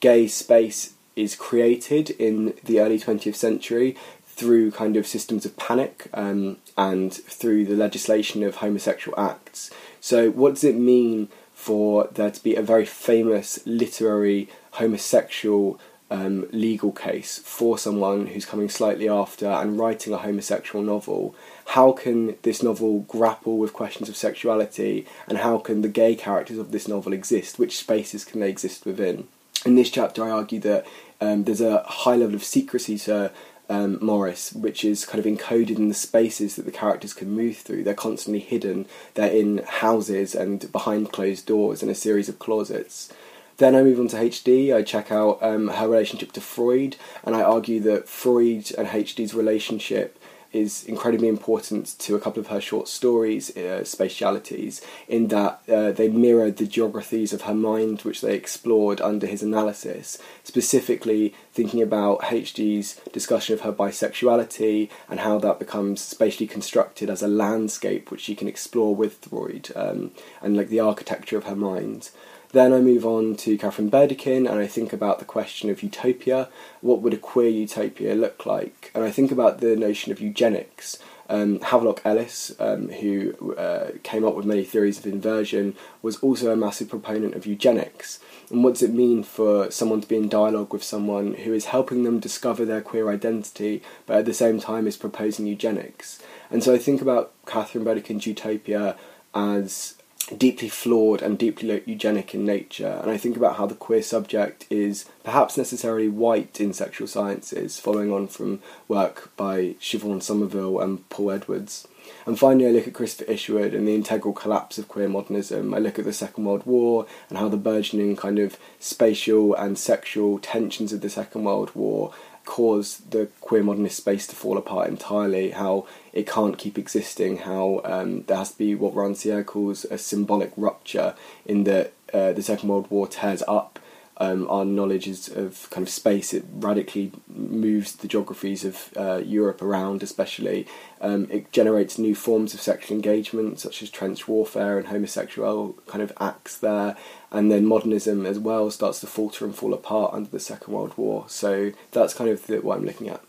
gay 0.00 0.26
space 0.26 0.94
is 1.14 1.34
created 1.34 2.10
in 2.10 2.54
the 2.64 2.80
early 2.80 2.98
20th 2.98 3.36
century 3.36 3.96
through 4.26 4.70
kind 4.70 4.96
of 4.96 5.06
systems 5.06 5.46
of 5.46 5.56
panic 5.56 6.08
um, 6.12 6.58
and 6.76 7.12
through 7.12 7.64
the 7.64 7.74
legislation 7.74 8.42
of 8.42 8.56
homosexual 8.56 9.18
acts. 9.18 9.70
So, 10.00 10.30
what 10.30 10.54
does 10.54 10.64
it 10.64 10.76
mean 10.76 11.28
for 11.54 12.08
there 12.12 12.30
to 12.30 12.42
be 12.42 12.54
a 12.54 12.62
very 12.62 12.84
famous 12.84 13.58
literary 13.64 14.48
homosexual 14.72 15.80
um, 16.10 16.46
legal 16.52 16.92
case 16.92 17.38
for 17.38 17.78
someone 17.78 18.28
who's 18.28 18.44
coming 18.44 18.68
slightly 18.68 19.08
after 19.08 19.46
and 19.46 19.78
writing 19.78 20.12
a 20.12 20.18
homosexual 20.18 20.84
novel? 20.84 21.34
How 21.66 21.92
can 21.92 22.36
this 22.42 22.62
novel 22.62 23.00
grapple 23.00 23.58
with 23.58 23.72
questions 23.72 24.08
of 24.08 24.16
sexuality, 24.16 25.06
and 25.28 25.38
how 25.38 25.58
can 25.58 25.82
the 25.82 25.88
gay 25.88 26.14
characters 26.14 26.58
of 26.58 26.70
this 26.72 26.86
novel 26.88 27.12
exist? 27.12 27.58
Which 27.58 27.78
spaces 27.78 28.24
can 28.24 28.40
they 28.40 28.50
exist 28.50 28.86
within? 28.86 29.28
In 29.64 29.74
this 29.74 29.90
chapter, 29.90 30.24
I 30.24 30.30
argue 30.30 30.60
that 30.60 30.86
um, 31.20 31.44
there's 31.44 31.60
a 31.60 31.82
high 31.82 32.14
level 32.16 32.36
of 32.36 32.44
secrecy 32.44 32.98
to 32.98 33.32
um, 33.68 33.98
Maurice, 34.00 34.52
which 34.52 34.84
is 34.84 35.04
kind 35.04 35.18
of 35.18 35.24
encoded 35.24 35.76
in 35.76 35.88
the 35.88 35.94
spaces 35.94 36.56
that 36.56 36.66
the 36.66 36.72
characters 36.72 37.12
can 37.12 37.30
move 37.30 37.56
through. 37.56 37.84
They're 37.84 37.94
constantly 37.94 38.40
hidden. 38.40 38.86
They're 39.14 39.32
in 39.32 39.58
houses 39.66 40.34
and 40.34 40.70
behind 40.70 41.12
closed 41.12 41.46
doors 41.46 41.82
in 41.82 41.88
a 41.88 41.94
series 41.94 42.28
of 42.28 42.38
closets. 42.38 43.12
Then 43.58 43.74
I 43.74 43.82
move 43.82 43.98
on 43.98 44.08
to 44.08 44.16
HD. 44.16 44.74
I 44.74 44.82
check 44.82 45.10
out 45.10 45.42
um, 45.42 45.68
her 45.68 45.88
relationship 45.88 46.32
to 46.32 46.40
Freud, 46.40 46.96
and 47.24 47.34
I 47.34 47.42
argue 47.42 47.80
that 47.80 48.08
Freud 48.08 48.70
and 48.76 48.88
HD's 48.88 49.34
relationship 49.34 50.18
is 50.52 50.84
incredibly 50.84 51.28
important 51.28 51.94
to 51.98 52.14
a 52.14 52.20
couple 52.20 52.40
of 52.40 52.48
her 52.48 52.60
short 52.60 52.88
stories, 52.88 53.50
uh, 53.56 53.82
Spatialities, 53.82 54.80
in 55.08 55.28
that 55.28 55.60
uh, 55.68 55.92
they 55.92 56.08
mirrored 56.08 56.56
the 56.56 56.66
geographies 56.66 57.32
of 57.32 57.42
her 57.42 57.54
mind, 57.54 58.02
which 58.02 58.20
they 58.20 58.34
explored 58.34 59.00
under 59.00 59.26
his 59.26 59.42
analysis, 59.42 60.18
specifically 60.44 61.34
thinking 61.52 61.82
about 61.82 62.20
HD's 62.22 63.00
discussion 63.12 63.54
of 63.54 63.62
her 63.62 63.72
bisexuality 63.72 64.88
and 65.08 65.20
how 65.20 65.38
that 65.38 65.58
becomes 65.58 66.00
spatially 66.00 66.46
constructed 66.46 67.10
as 67.10 67.22
a 67.22 67.28
landscape 67.28 68.10
which 68.10 68.22
she 68.22 68.34
can 68.34 68.48
explore 68.48 68.94
with 68.94 69.24
Freud, 69.24 69.70
um, 69.76 70.12
and 70.40 70.56
like 70.56 70.68
the 70.68 70.80
architecture 70.80 71.36
of 71.36 71.44
her 71.44 71.56
mind. 71.56 72.10
Then 72.52 72.72
I 72.72 72.80
move 72.80 73.04
on 73.04 73.36
to 73.36 73.58
Katharine 73.58 73.90
Burdekin 73.90 74.48
and 74.48 74.58
I 74.58 74.66
think 74.66 74.92
about 74.92 75.18
the 75.18 75.24
question 75.24 75.70
of 75.70 75.82
utopia. 75.82 76.48
What 76.80 77.02
would 77.02 77.14
a 77.14 77.18
queer 77.18 77.48
utopia 77.48 78.14
look 78.14 78.46
like? 78.46 78.90
And 78.94 79.04
I 79.04 79.10
think 79.10 79.30
about 79.30 79.60
the 79.60 79.76
notion 79.76 80.12
of 80.12 80.20
eugenics. 80.20 80.98
Um, 81.28 81.60
Havelock 81.60 82.02
Ellis, 82.04 82.52
um, 82.60 82.88
who 82.88 83.56
uh, 83.56 83.90
came 84.04 84.24
up 84.24 84.36
with 84.36 84.46
many 84.46 84.62
theories 84.62 84.98
of 84.98 85.06
inversion, 85.06 85.74
was 86.00 86.18
also 86.18 86.52
a 86.52 86.56
massive 86.56 86.88
proponent 86.88 87.34
of 87.34 87.46
eugenics. 87.46 88.20
And 88.48 88.62
what 88.62 88.74
does 88.74 88.82
it 88.84 88.94
mean 88.94 89.24
for 89.24 89.70
someone 89.72 90.00
to 90.00 90.08
be 90.08 90.16
in 90.16 90.28
dialogue 90.28 90.72
with 90.72 90.84
someone 90.84 91.34
who 91.34 91.52
is 91.52 91.66
helping 91.66 92.04
them 92.04 92.20
discover 92.20 92.64
their 92.64 92.80
queer 92.80 93.10
identity, 93.10 93.82
but 94.06 94.18
at 94.18 94.24
the 94.24 94.34
same 94.34 94.60
time 94.60 94.86
is 94.86 94.96
proposing 94.96 95.46
eugenics? 95.46 96.22
And 96.48 96.62
so 96.62 96.72
I 96.72 96.78
think 96.78 97.02
about 97.02 97.32
Katharine 97.44 97.84
Burdekin's 97.84 98.26
utopia 98.26 98.96
as 99.34 99.96
deeply 100.36 100.68
flawed 100.68 101.22
and 101.22 101.38
deeply 101.38 101.82
eugenic 101.86 102.34
in 102.34 102.44
nature. 102.44 103.00
And 103.02 103.10
I 103.10 103.16
think 103.16 103.36
about 103.36 103.56
how 103.56 103.66
the 103.66 103.74
queer 103.74 104.02
subject 104.02 104.66
is 104.70 105.04
perhaps 105.22 105.56
necessarily 105.56 106.08
white 106.08 106.60
in 106.60 106.72
sexual 106.72 107.06
sciences, 107.06 107.78
following 107.78 108.12
on 108.12 108.26
from 108.28 108.60
work 108.88 109.30
by 109.36 109.76
Siobhan 109.80 110.22
Somerville 110.22 110.80
and 110.80 111.08
Paul 111.10 111.32
Edwards. 111.32 111.86
And 112.24 112.38
finally, 112.38 112.66
I 112.66 112.70
look 112.70 112.86
at 112.86 112.94
Christopher 112.94 113.30
Isherwood 113.30 113.74
and 113.74 113.86
the 113.86 113.94
integral 113.94 114.34
collapse 114.34 114.78
of 114.78 114.88
queer 114.88 115.08
modernism. 115.08 115.74
I 115.74 115.78
look 115.78 115.98
at 115.98 116.04
the 116.04 116.12
Second 116.12 116.44
World 116.44 116.64
War 116.66 117.06
and 117.28 117.38
how 117.38 117.48
the 117.48 117.56
burgeoning 117.56 118.16
kind 118.16 118.38
of 118.38 118.58
spatial 118.78 119.54
and 119.54 119.78
sexual 119.78 120.38
tensions 120.38 120.92
of 120.92 121.00
the 121.00 121.10
Second 121.10 121.44
World 121.44 121.72
War 121.74 122.12
caused 122.46 123.10
the 123.10 123.28
queer 123.42 123.62
modernist 123.62 123.98
space 123.98 124.26
to 124.28 124.34
fall 124.34 124.56
apart 124.56 124.88
entirely, 124.88 125.50
how 125.50 125.86
it 126.14 126.26
can't 126.26 126.56
keep 126.56 126.78
existing, 126.78 127.38
how 127.38 127.82
um, 127.84 128.22
there 128.22 128.38
has 128.38 128.52
to 128.52 128.58
be 128.58 128.74
what 128.74 128.94
Rancière 128.94 129.44
calls 129.44 129.84
a 129.84 129.98
symbolic 129.98 130.52
rupture, 130.56 131.14
in 131.44 131.64
that 131.64 131.92
uh, 132.14 132.32
the 132.32 132.42
Second 132.42 132.70
World 132.70 132.90
War 132.90 133.06
tears 133.06 133.42
up 133.46 133.78
um, 134.18 134.46
our 134.48 134.64
knowledge 134.64 135.06
is 135.06 135.28
of 135.28 135.68
kind 135.70 135.86
of 135.86 135.92
space. 135.92 136.32
It 136.32 136.44
radically 136.50 137.12
moves 137.28 137.96
the 137.96 138.08
geographies 138.08 138.64
of 138.64 138.90
uh, 138.96 139.16
Europe 139.24 139.60
around, 139.60 140.02
especially. 140.02 140.66
Um, 141.00 141.28
it 141.30 141.52
generates 141.52 141.98
new 141.98 142.14
forms 142.14 142.54
of 142.54 142.60
sexual 142.60 142.96
engagement, 142.96 143.60
such 143.60 143.82
as 143.82 143.90
trench 143.90 144.26
warfare 144.26 144.78
and 144.78 144.88
homosexual 144.88 145.74
kind 145.86 146.02
of 146.02 146.12
acts 146.18 146.56
there. 146.56 146.96
And 147.30 147.50
then 147.50 147.66
modernism 147.66 148.24
as 148.24 148.38
well 148.38 148.70
starts 148.70 149.00
to 149.00 149.06
falter 149.06 149.44
and 149.44 149.54
fall 149.54 149.74
apart 149.74 150.14
under 150.14 150.30
the 150.30 150.40
Second 150.40 150.72
World 150.72 150.94
War. 150.96 151.26
So 151.28 151.72
that's 151.92 152.14
kind 152.14 152.30
of 152.30 152.46
the, 152.46 152.60
what 152.60 152.78
I'm 152.78 152.86
looking 152.86 153.08
at. 153.08 153.20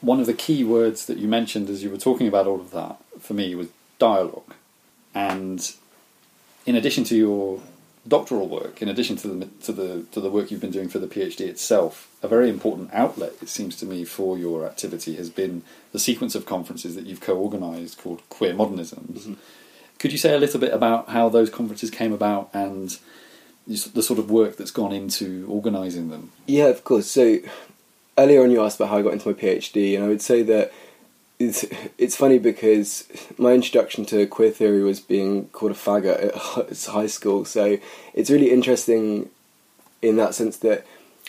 One 0.00 0.20
of 0.20 0.26
the 0.26 0.32
key 0.32 0.64
words 0.64 1.04
that 1.06 1.18
you 1.18 1.28
mentioned 1.28 1.68
as 1.68 1.82
you 1.82 1.90
were 1.90 1.98
talking 1.98 2.26
about 2.26 2.46
all 2.46 2.60
of 2.60 2.70
that 2.70 2.96
for 3.20 3.34
me 3.34 3.54
was 3.54 3.68
dialogue. 3.98 4.54
And 5.14 5.70
in 6.64 6.76
addition 6.76 7.04
to 7.04 7.16
your 7.16 7.60
doctoral 8.08 8.48
work, 8.48 8.80
in 8.80 8.88
addition 8.88 9.16
to 9.16 9.28
the 9.28 9.46
to 9.64 9.72
the 9.72 10.06
to 10.12 10.20
the 10.20 10.30
work 10.30 10.50
you've 10.50 10.60
been 10.60 10.70
doing 10.70 10.88
for 10.88 10.98
the 10.98 11.06
PhD 11.06 11.40
itself, 11.40 12.08
a 12.22 12.28
very 12.28 12.48
important 12.48 12.90
outlet, 12.92 13.34
it 13.42 13.48
seems 13.48 13.76
to 13.76 13.86
me, 13.86 14.04
for 14.04 14.38
your 14.38 14.66
activity 14.66 15.16
has 15.16 15.30
been 15.30 15.62
the 15.92 15.98
sequence 15.98 16.34
of 16.34 16.46
conferences 16.46 16.94
that 16.94 17.06
you've 17.06 17.20
co-organised 17.20 17.98
called 17.98 18.22
Queer 18.28 18.54
Modernisms. 18.54 19.20
Mm-hmm. 19.20 19.34
Could 19.98 20.12
you 20.12 20.18
say 20.18 20.34
a 20.34 20.38
little 20.38 20.58
bit 20.58 20.72
about 20.72 21.10
how 21.10 21.28
those 21.28 21.50
conferences 21.50 21.90
came 21.90 22.12
about 22.12 22.48
and 22.54 22.98
the 23.66 24.02
sort 24.02 24.18
of 24.18 24.30
work 24.30 24.56
that's 24.56 24.70
gone 24.70 24.92
into 24.92 25.46
organising 25.48 26.08
them? 26.08 26.32
Yeah, 26.46 26.66
of 26.68 26.82
course. 26.84 27.06
So 27.10 27.38
earlier 28.16 28.42
on, 28.42 28.50
you 28.50 28.62
asked 28.62 28.80
about 28.80 28.88
how 28.88 28.98
I 28.98 29.02
got 29.02 29.12
into 29.12 29.28
my 29.28 29.34
PhD, 29.34 29.94
and 29.94 30.02
I 30.02 30.08
would 30.08 30.22
say 30.22 30.42
that 30.42 30.72
it's 31.40 31.64
it's 31.96 32.14
funny 32.14 32.38
because 32.38 33.08
my 33.38 33.52
introduction 33.52 34.04
to 34.04 34.26
queer 34.26 34.50
theory 34.50 34.82
was 34.82 35.00
being 35.00 35.48
called 35.48 35.72
a 35.72 35.74
faggot 35.74 36.26
at 36.26 36.84
high 36.92 37.06
school. 37.06 37.46
So 37.46 37.78
it's 38.12 38.30
really 38.30 38.50
interesting 38.52 39.30
in 40.02 40.16
that 40.16 40.34
sense 40.34 40.58
that 40.58 40.86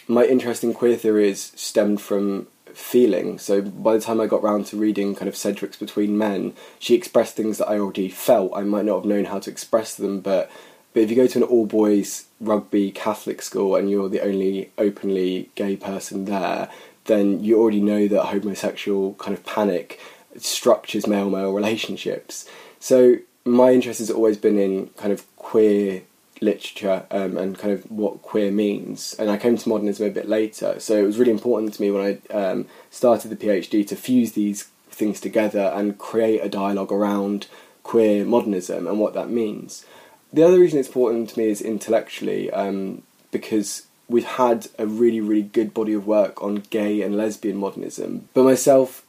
my 0.10 0.26
interest 0.26 0.66
in 0.66 0.74
queer 0.74 0.98
theories 0.98 1.54
stemmed 1.56 2.02
from 2.02 2.48
feeling. 2.74 3.40
So 3.40 3.62
by 3.62 3.94
the 3.94 4.02
time 4.02 4.20
I 4.20 4.28
got 4.28 4.44
round 4.44 4.66
to 4.68 4.78
reading 4.78 5.16
kind 5.16 5.30
of 5.30 5.36
Sedgwick's 5.36 5.78
Between 5.78 6.18
Men, 6.18 6.54
she 6.78 6.94
expressed 6.94 7.36
things 7.36 7.58
that 7.58 7.70
I 7.70 7.80
already 7.80 8.10
felt. 8.10 8.52
I 8.54 8.64
might 8.64 8.86
not 8.86 8.98
have 8.98 9.06
known 9.06 9.26
how 9.26 9.40
to 9.40 9.50
express 9.50 9.96
them, 9.96 10.20
but 10.20 10.52
but 10.94 11.04
if 11.04 11.10
you 11.10 11.16
go 11.16 11.28
to 11.28 11.40
an 11.40 11.44
all 11.44 11.66
boys 11.66 12.26
rugby 12.42 12.92
Catholic 12.92 13.42
school 13.42 13.78
and 13.78 13.90
you're 13.90 14.10
the 14.10 14.22
only 14.22 14.72
openly 14.78 15.50
gay 15.56 15.78
person 15.78 16.26
there, 16.26 16.70
then 17.06 17.44
you 17.44 17.60
already 17.60 17.82
know 17.82 18.08
that 18.08 18.26
homosexual 18.26 19.14
kind 19.16 19.36
of 19.36 19.46
panic 19.46 20.00
structures 20.38 21.08
male 21.08 21.30
male 21.30 21.52
relationships. 21.52 22.48
So 22.80 23.18
my 23.46 23.72
interest 23.74 24.00
has 24.00 24.12
always 24.12 24.38
been 24.38 24.58
in 24.58 24.88
kind 24.98 25.12
of 25.12 25.26
queer 25.36 26.04
literature 26.42 27.06
um, 27.12 27.38
and 27.38 27.58
kind 27.58 27.74
of 27.74 27.90
what 27.92 28.22
queer 28.22 28.52
means. 28.52 29.16
And 29.20 29.30
I 29.30 29.38
came 29.38 29.58
to 29.58 29.70
modernism 29.70 30.08
a 30.08 30.12
bit 30.12 30.28
later, 30.28 30.80
so 30.80 30.96
it 30.98 31.06
was 31.06 31.20
really 31.20 31.32
important 31.32 31.74
to 31.76 31.82
me 31.82 31.92
when 31.92 32.20
I 32.32 32.34
um, 32.34 32.68
started 32.90 33.30
the 33.30 33.36
PhD 33.36 33.88
to 33.88 33.96
fuse 33.96 34.32
these 34.34 34.64
things 34.90 35.20
together 35.20 35.72
and 35.76 35.98
create 35.98 36.44
a 36.44 36.50
dialogue 36.50 36.92
around 36.92 37.48
queer 37.84 38.26
modernism 38.26 38.88
and 38.88 39.00
what 39.00 39.14
that 39.14 39.30
means. 39.30 39.86
The 40.34 40.44
other 40.44 40.60
reason 40.60 40.80
it's 40.80 40.88
important 40.88 41.30
to 41.30 41.40
me 41.40 41.50
is 41.50 41.62
intellectually, 41.62 42.50
um, 42.52 43.04
because 43.32 43.88
we've 44.12 44.26
had 44.26 44.68
a 44.78 44.86
really, 44.86 45.22
really 45.22 45.42
good 45.42 45.74
body 45.74 45.94
of 45.94 46.06
work 46.06 46.42
on 46.42 46.64
gay 46.70 47.02
and 47.02 47.18
lesbian 47.18 47.58
modernism. 47.58 48.28
But 48.34 48.44
myself, 48.44 49.06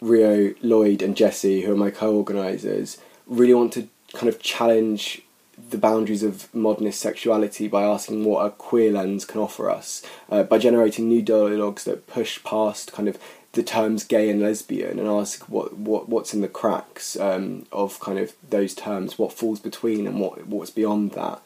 Rio, 0.00 0.54
Lloyd, 0.62 1.02
and 1.02 1.16
Jesse, 1.16 1.62
who 1.62 1.72
are 1.72 1.76
my 1.76 1.90
co 1.90 2.14
organisers, 2.14 2.98
really 3.26 3.54
want 3.54 3.72
to 3.74 3.88
kind 4.14 4.28
of 4.28 4.40
challenge 4.40 5.22
the 5.70 5.78
boundaries 5.78 6.22
of 6.22 6.54
modernist 6.54 7.00
sexuality 7.00 7.66
by 7.66 7.82
asking 7.82 8.24
what 8.24 8.44
a 8.44 8.50
queer 8.50 8.92
lens 8.92 9.24
can 9.24 9.40
offer 9.40 9.70
us, 9.70 10.02
uh, 10.30 10.42
by 10.42 10.58
generating 10.58 11.08
new 11.08 11.22
dialogues 11.22 11.84
that 11.84 12.06
push 12.06 12.42
past 12.44 12.92
kind 12.92 13.08
of 13.08 13.18
the 13.52 13.62
terms 13.62 14.04
gay 14.04 14.28
and 14.28 14.42
lesbian 14.42 14.98
and 14.98 15.08
ask 15.08 15.48
what, 15.48 15.74
what 15.78 16.10
what's 16.10 16.34
in 16.34 16.42
the 16.42 16.48
cracks 16.48 17.18
um, 17.18 17.64
of 17.72 17.98
kind 18.00 18.18
of 18.18 18.34
those 18.50 18.74
terms, 18.74 19.18
what 19.18 19.32
falls 19.32 19.60
between 19.60 20.06
and 20.06 20.20
what 20.20 20.46
what's 20.46 20.70
beyond 20.70 21.12
that 21.12 21.40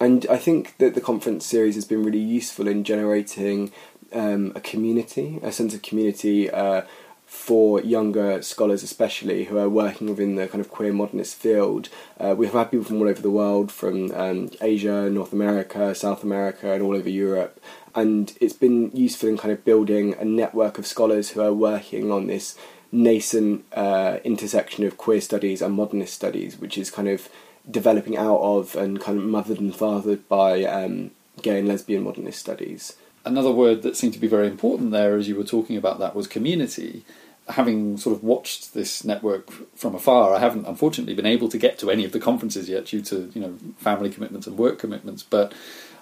and 0.00 0.26
I 0.30 0.38
think 0.38 0.78
that 0.78 0.94
the 0.94 1.00
conference 1.00 1.44
series 1.44 1.74
has 1.74 1.84
been 1.84 2.02
really 2.02 2.18
useful 2.18 2.66
in 2.66 2.84
generating 2.84 3.70
um, 4.12 4.52
a 4.56 4.60
community, 4.60 5.38
a 5.42 5.52
sense 5.52 5.74
of 5.74 5.82
community 5.82 6.50
uh, 6.50 6.82
for 7.26 7.80
younger 7.82 8.42
scholars, 8.42 8.82
especially 8.82 9.44
who 9.44 9.58
are 9.58 9.68
working 9.68 10.08
within 10.08 10.34
the 10.34 10.48
kind 10.48 10.60
of 10.60 10.70
queer 10.70 10.92
modernist 10.92 11.36
field. 11.36 11.88
Uh, 12.18 12.34
we 12.36 12.46
have 12.46 12.54
had 12.54 12.70
people 12.70 12.84
from 12.84 13.00
all 13.00 13.08
over 13.08 13.22
the 13.22 13.30
world, 13.30 13.70
from 13.70 14.10
um, 14.12 14.50
Asia, 14.60 15.08
North 15.10 15.32
America, 15.32 15.94
South 15.94 16.24
America, 16.24 16.72
and 16.72 16.82
all 16.82 16.96
over 16.96 17.08
Europe. 17.08 17.60
And 17.94 18.36
it's 18.40 18.54
been 18.54 18.90
useful 18.96 19.28
in 19.28 19.36
kind 19.36 19.52
of 19.52 19.64
building 19.64 20.14
a 20.14 20.24
network 20.24 20.78
of 20.78 20.86
scholars 20.86 21.30
who 21.30 21.40
are 21.40 21.52
working 21.52 22.10
on 22.10 22.26
this 22.26 22.56
nascent 22.90 23.64
uh, 23.74 24.18
intersection 24.24 24.84
of 24.84 24.96
queer 24.96 25.20
studies 25.20 25.62
and 25.62 25.74
modernist 25.74 26.14
studies, 26.14 26.58
which 26.58 26.76
is 26.76 26.90
kind 26.90 27.08
of 27.08 27.28
developing 27.68 28.16
out 28.16 28.38
of 28.38 28.76
and 28.76 29.00
kind 29.00 29.18
of 29.18 29.24
mothered 29.24 29.60
and 29.60 29.74
fathered 29.74 30.28
by 30.28 30.64
um, 30.64 31.10
gay 31.42 31.58
and 31.58 31.68
lesbian 31.68 32.02
modernist 32.02 32.38
studies 32.38 32.96
another 33.24 33.52
word 33.52 33.82
that 33.82 33.96
seemed 33.96 34.14
to 34.14 34.18
be 34.18 34.26
very 34.26 34.46
important 34.46 34.90
there 34.90 35.16
as 35.16 35.28
you 35.28 35.36
were 35.36 35.44
talking 35.44 35.76
about 35.76 35.98
that 35.98 36.14
was 36.14 36.26
community. 36.26 37.04
Having 37.48 37.96
sort 37.96 38.16
of 38.16 38.22
watched 38.22 38.74
this 38.74 39.04
network 39.04 39.50
from 39.76 39.94
afar, 39.94 40.34
I 40.34 40.38
haven't 40.38 40.66
unfortunately 40.66 41.14
been 41.14 41.26
able 41.26 41.48
to 41.48 41.58
get 41.58 41.78
to 41.80 41.90
any 41.90 42.04
of 42.04 42.12
the 42.12 42.20
conferences 42.20 42.68
yet 42.68 42.86
due 42.86 43.02
to 43.02 43.30
you 43.34 43.40
know 43.40 43.56
family 43.78 44.10
commitments 44.10 44.46
and 44.46 44.56
work 44.56 44.78
commitments, 44.78 45.22
but 45.22 45.52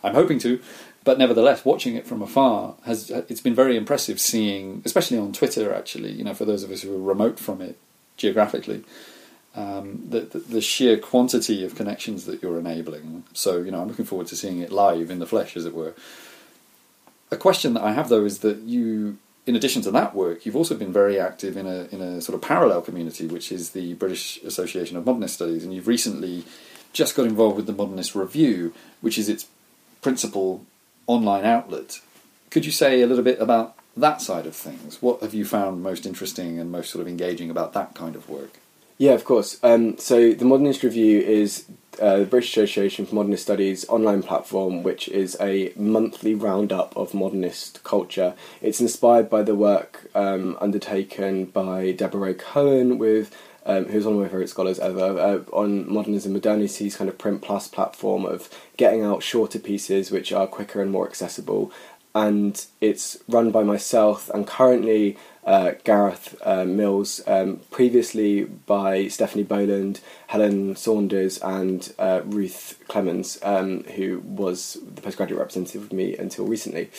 I'm 0.05 0.15
hoping 0.15 0.39
to. 0.41 0.61
But 1.05 1.19
nevertheless, 1.19 1.65
watching 1.65 1.95
it 1.95 2.07
from 2.07 2.21
afar 2.21 2.75
has 2.85 3.11
it's 3.11 3.41
been 3.41 3.55
very 3.55 3.77
impressive 3.77 4.21
seeing, 4.21 4.83
especially 4.85 5.17
on 5.17 5.33
Twitter. 5.33 5.73
Actually, 5.73 6.13
you 6.13 6.25
know, 6.25 6.35
for 6.35 6.45
those 6.45 6.63
of 6.63 6.71
us 6.71 6.83
who 6.83 6.95
are 6.95 7.01
remote 7.01 7.39
from 7.39 7.63
it 7.63 7.79
geographically, 8.19 8.85
um, 9.55 10.05
the, 10.09 10.21
the, 10.21 10.39
the 10.39 10.61
sheer 10.61 10.99
quantity 10.99 11.65
of 11.65 11.75
connections 11.75 12.27
that 12.27 12.43
you're 12.43 12.59
enabling. 12.59 13.25
So 13.33 13.59
you 13.59 13.71
know, 13.71 13.81
I'm 13.81 13.89
looking 13.89 14.05
forward 14.05 14.29
to 14.29 14.37
seeing 14.37 14.61
it 14.61 14.73
live 14.73 15.11
in 15.11 15.19
the 15.19 15.27
flesh, 15.27 15.57
as 15.57 15.67
it 15.67 15.75
were. 15.75 15.95
A 17.31 17.37
question 17.37 17.75
that 17.75 17.83
I 17.83 17.93
have 17.93 18.09
though 18.09 18.25
is 18.25 18.39
that 18.41 18.59
you, 18.59 19.19
in 19.47 19.57
addition 19.57 19.83
to 19.83 19.91
that 19.91 20.15
work, 20.15 20.47
you've 20.47 20.57
also 20.57 20.75
been 20.75 20.93
very 20.93 21.19
active 21.19 21.57
in 21.57 21.67
a 21.67 21.89
in 21.91 22.01
a 22.01 22.21
sort 22.21 22.35
of 22.35 22.43
parallel 22.43 22.83
community, 22.83 23.27
which 23.27 23.51
is 23.53 23.71
the 23.71 23.95
British 23.95 24.43
Association 24.43 24.97
of 24.97 25.05
Modernist 25.05 25.35
Studies, 25.35 25.65
and 25.65 25.75
you've 25.75 25.89
recently 25.89 26.45
just 26.93 27.15
got 27.15 27.27
involved 27.27 27.57
with 27.57 27.67
the 27.67 27.73
Modernist 27.73 28.15
Review, 28.15 28.73
which 29.01 29.19
is 29.19 29.29
its 29.29 29.47
principal 30.01 30.65
online 31.07 31.45
outlet. 31.45 32.01
Could 32.51 32.65
you 32.65 32.73
say 32.73 33.03
a 33.03 33.07
little 33.07 33.25
bit 33.25 33.41
about 33.41 33.77
that 33.97 34.23
side 34.23 34.47
of 34.47 34.55
things? 34.55 35.03
What 35.03 35.21
have 35.21 35.35
you 35.35 35.45
found 35.45 35.83
most 35.83 36.07
interesting 36.07 36.59
and 36.59 36.71
most 36.71 36.91
sort 36.91 37.03
of 37.03 37.09
engaging 37.09 37.51
about 37.51 37.73
that 37.75 37.95
kind 37.95 38.15
of 38.15 38.29
work? 38.29 38.59
Yeah, 38.99 39.13
of 39.13 39.25
course. 39.25 39.59
Um, 39.63 39.97
so 39.97 40.33
the 40.33 40.45
Modernist 40.45 40.83
Review 40.83 41.21
is 41.21 41.67
uh, 42.01 42.19
the 42.19 42.27
British 42.27 42.51
Association 42.57 43.07
for 43.07 43.15
Modernist 43.15 43.45
Studies 43.45 43.89
online 43.89 44.25
platform, 44.25 44.83
which 44.83 45.07
is 45.09 45.37
a 45.41 45.73
monthly 45.77 46.35
roundup 46.35 46.97
of 46.97 47.15
modernist 47.15 47.85
culture. 47.85 48.35
It's 48.61 48.81
inspired 48.81 49.31
by 49.31 49.45
the 49.45 49.55
work 49.55 50.11
um, 50.17 50.59
undertaken 50.61 51.45
by 51.45 51.93
Debra 51.93 52.35
Cohen 52.35 52.99
with. 52.99 53.35
Um, 53.67 53.85
who's 53.85 54.07
one 54.07 54.15
of 54.15 54.21
my 54.23 54.29
favourite 54.29 54.49
scholars 54.49 54.79
ever, 54.79 55.21
uh, 55.21 55.41
on 55.55 55.93
Modernism 55.93 56.33
Modernity's 56.33 56.97
kind 56.97 57.11
of 57.11 57.19
print 57.19 57.43
plus 57.43 57.69
platform 57.69 58.25
of 58.25 58.49
getting 58.79 59.05
out 59.05 59.23
shorter 59.23 59.59
pieces 59.59 60.11
which 60.11 60.33
are 60.33 60.47
quicker 60.47 60.81
and 60.81 60.91
more 60.91 61.07
accessible. 61.07 61.71
And 62.15 62.65
it's 62.81 63.19
run 63.29 63.51
by 63.51 63.63
myself, 63.63 64.31
and 64.31 64.47
currently 64.47 65.17
uh, 65.45 65.73
Gareth 65.85 66.37
uh, 66.43 66.65
Mills, 66.65 67.23
um, 67.27 67.61
previously 67.71 68.45
by 68.45 69.09
Stephanie 69.09 69.45
Boland, 69.45 70.01
Helen 70.27 70.75
Saunders, 70.77 71.39
and 71.39 71.93
uh, 71.99 72.21
Ruth 72.25 72.79
Clemens, 72.89 73.39
um, 73.43 73.85
who 73.85 74.21
was 74.21 74.79
the 74.95 75.01
postgraduate 75.01 75.39
representative 75.39 75.85
of 75.85 75.93
me 75.93 76.17
until 76.17 76.45
recently. 76.47 76.91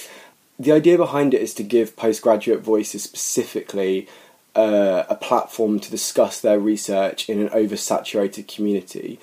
The 0.58 0.72
idea 0.72 0.98
behind 0.98 1.34
it 1.34 1.42
is 1.42 1.54
to 1.56 1.64
give 1.64 1.96
postgraduate 1.96 2.62
voices 2.62 3.04
specifically 3.04 4.08
uh, 4.56 5.04
a 5.10 5.16
platform 5.16 5.80
to 5.80 5.92
discuss 5.92 6.42
their 6.42 6.60
research 6.60 7.30
in 7.30 7.40
an 7.40 7.50
oversaturated 7.50 8.54
community. 8.54 9.20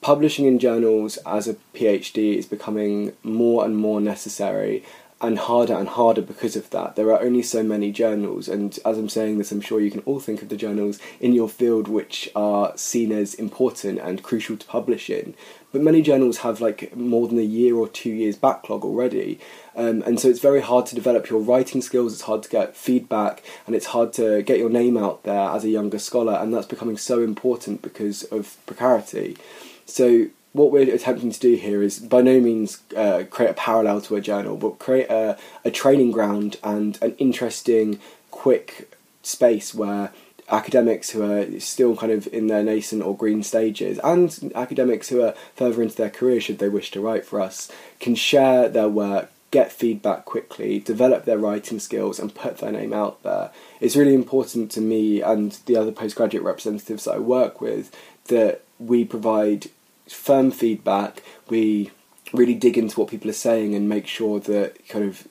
Publishing 0.00 0.46
in 0.46 0.58
journals 0.58 1.18
as 1.26 1.46
a 1.46 1.54
PhD 1.74 2.36
is 2.36 2.46
becoming 2.46 3.12
more 3.22 3.64
and 3.64 3.76
more 3.76 4.00
necessary, 4.00 4.82
and 5.22 5.38
harder 5.38 5.74
and 5.74 5.88
harder 5.88 6.22
because 6.22 6.56
of 6.56 6.70
that. 6.70 6.96
There 6.96 7.12
are 7.12 7.20
only 7.20 7.42
so 7.42 7.62
many 7.62 7.92
journals, 7.92 8.48
and 8.48 8.78
as 8.84 8.96
I'm 8.96 9.08
saying 9.08 9.38
this, 9.38 9.52
I'm 9.52 9.60
sure 9.60 9.80
you 9.80 9.90
can 9.90 10.02
all 10.06 10.20
think 10.20 10.40
of 10.42 10.48
the 10.48 10.56
journals 10.56 10.98
in 11.20 11.34
your 11.34 11.48
field 11.48 11.88
which 11.88 12.30
are 12.34 12.76
seen 12.76 13.12
as 13.12 13.34
important 13.34 13.98
and 13.98 14.22
crucial 14.22 14.56
to 14.56 14.66
publish 14.66 15.10
in. 15.10 15.34
But 15.72 15.82
many 15.82 16.02
journals 16.02 16.38
have 16.38 16.60
like 16.60 16.96
more 16.96 17.28
than 17.28 17.38
a 17.38 17.42
year 17.42 17.76
or 17.76 17.86
two 17.86 18.10
years 18.10 18.36
backlog 18.36 18.82
already, 18.82 19.38
um, 19.76 20.02
and 20.02 20.18
so 20.18 20.28
it's 20.28 20.40
very 20.40 20.62
hard 20.62 20.86
to 20.86 20.94
develop 20.94 21.28
your 21.28 21.40
writing 21.40 21.82
skills. 21.82 22.14
It's 22.14 22.22
hard 22.22 22.42
to 22.44 22.48
get 22.48 22.76
feedback, 22.76 23.42
and 23.66 23.76
it's 23.76 23.86
hard 23.86 24.12
to 24.14 24.42
get 24.42 24.58
your 24.58 24.70
name 24.70 24.96
out 24.96 25.24
there 25.24 25.50
as 25.50 25.64
a 25.64 25.68
younger 25.68 25.98
scholar, 25.98 26.34
and 26.34 26.54
that's 26.54 26.66
becoming 26.66 26.96
so 26.96 27.22
important 27.22 27.82
because 27.82 28.24
of 28.24 28.56
precarity. 28.66 29.36
So 29.84 30.28
what 30.52 30.72
we're 30.72 30.92
attempting 30.92 31.30
to 31.30 31.40
do 31.40 31.54
here 31.54 31.82
is 31.82 31.98
by 31.98 32.22
no 32.22 32.40
means 32.40 32.82
uh, 32.96 33.24
create 33.30 33.50
a 33.50 33.54
parallel 33.54 34.00
to 34.02 34.16
a 34.16 34.20
journal, 34.20 34.56
but 34.56 34.78
create 34.78 35.08
a, 35.08 35.38
a 35.64 35.70
training 35.70 36.10
ground 36.10 36.56
and 36.62 36.98
an 37.02 37.14
interesting, 37.18 38.00
quick 38.30 38.96
space 39.22 39.74
where 39.74 40.12
academics 40.48 41.10
who 41.10 41.22
are 41.22 41.60
still 41.60 41.96
kind 41.96 42.10
of 42.10 42.26
in 42.28 42.48
their 42.48 42.62
nascent 42.62 43.02
or 43.02 43.16
green 43.16 43.42
stages 43.42 44.00
and 44.02 44.50
academics 44.54 45.08
who 45.08 45.22
are 45.22 45.34
further 45.54 45.82
into 45.82 45.94
their 45.94 46.10
career 46.10 46.40
should 46.40 46.58
they 46.58 46.68
wish 46.68 46.90
to 46.90 47.00
write 47.00 47.24
for 47.24 47.40
us 47.40 47.70
can 48.00 48.16
share 48.16 48.68
their 48.68 48.88
work 48.88 49.30
get 49.50 49.72
feedback 49.72 50.24
quickly 50.24 50.78
develop 50.78 51.24
their 51.24 51.38
writing 51.38 51.78
skills 51.78 52.18
and 52.18 52.34
put 52.34 52.58
their 52.58 52.72
name 52.72 52.92
out 52.92 53.22
there. 53.22 53.50
It's 53.80 53.96
really 53.96 54.14
important 54.14 54.70
to 54.72 54.80
me 54.80 55.20
and 55.20 55.52
the 55.66 55.76
other 55.76 55.92
postgraduate 55.92 56.44
representatives 56.44 57.04
that 57.04 57.14
i 57.14 57.18
work 57.18 57.60
with 57.60 57.94
that 58.26 58.62
we 58.78 59.04
provide 59.04 59.68
firm 60.10 60.50
feedback. 60.50 61.22
We 61.48 61.90
really 62.32 62.54
dig 62.54 62.78
into 62.78 62.98
what 63.00 63.10
people 63.10 63.30
are 63.30 63.34
saying 63.34 63.74
and 63.74 63.88
make 63.88 64.06
sure 64.06 64.40
that 64.40 64.88
kind 64.88 65.04
of 65.04 65.26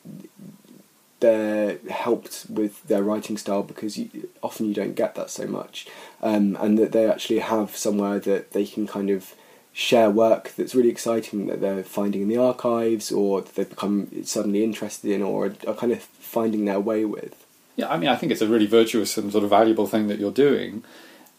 they're 1.19 1.77
helped 1.89 2.45
with 2.49 2.81
their 2.87 3.03
writing 3.03 3.37
style 3.37 3.63
because 3.63 3.97
you, 3.97 4.29
often 4.41 4.67
you 4.67 4.73
don't 4.73 4.95
get 4.95 5.15
that 5.15 5.29
so 5.29 5.45
much, 5.45 5.87
um, 6.21 6.57
and 6.61 6.77
that 6.77 6.91
they 6.91 7.09
actually 7.09 7.39
have 7.39 7.75
somewhere 7.75 8.19
that 8.19 8.51
they 8.51 8.65
can 8.65 8.87
kind 8.87 9.09
of 9.09 9.35
share 9.71 10.09
work 10.09 10.53
that's 10.57 10.73
really 10.73 10.89
exciting 10.89 11.47
that 11.47 11.61
they're 11.61 11.83
finding 11.83 12.23
in 12.23 12.27
the 12.27 12.37
archives 12.37 13.11
or 13.11 13.41
that 13.41 13.55
they've 13.55 13.69
become 13.69 14.09
suddenly 14.23 14.63
interested 14.63 15.11
in 15.11 15.21
or 15.21 15.53
are 15.67 15.73
kind 15.73 15.91
of 15.91 16.01
finding 16.01 16.65
their 16.65 16.79
way 16.79 17.05
with. 17.05 17.45
Yeah, 17.75 17.89
I 17.89 17.97
mean, 17.97 18.09
I 18.09 18.15
think 18.15 18.31
it's 18.31 18.41
a 18.41 18.47
really 18.47 18.65
virtuous 18.65 19.17
and 19.17 19.31
sort 19.31 19.43
of 19.43 19.49
valuable 19.49 19.87
thing 19.87 20.07
that 20.07 20.19
you're 20.19 20.31
doing. 20.31 20.83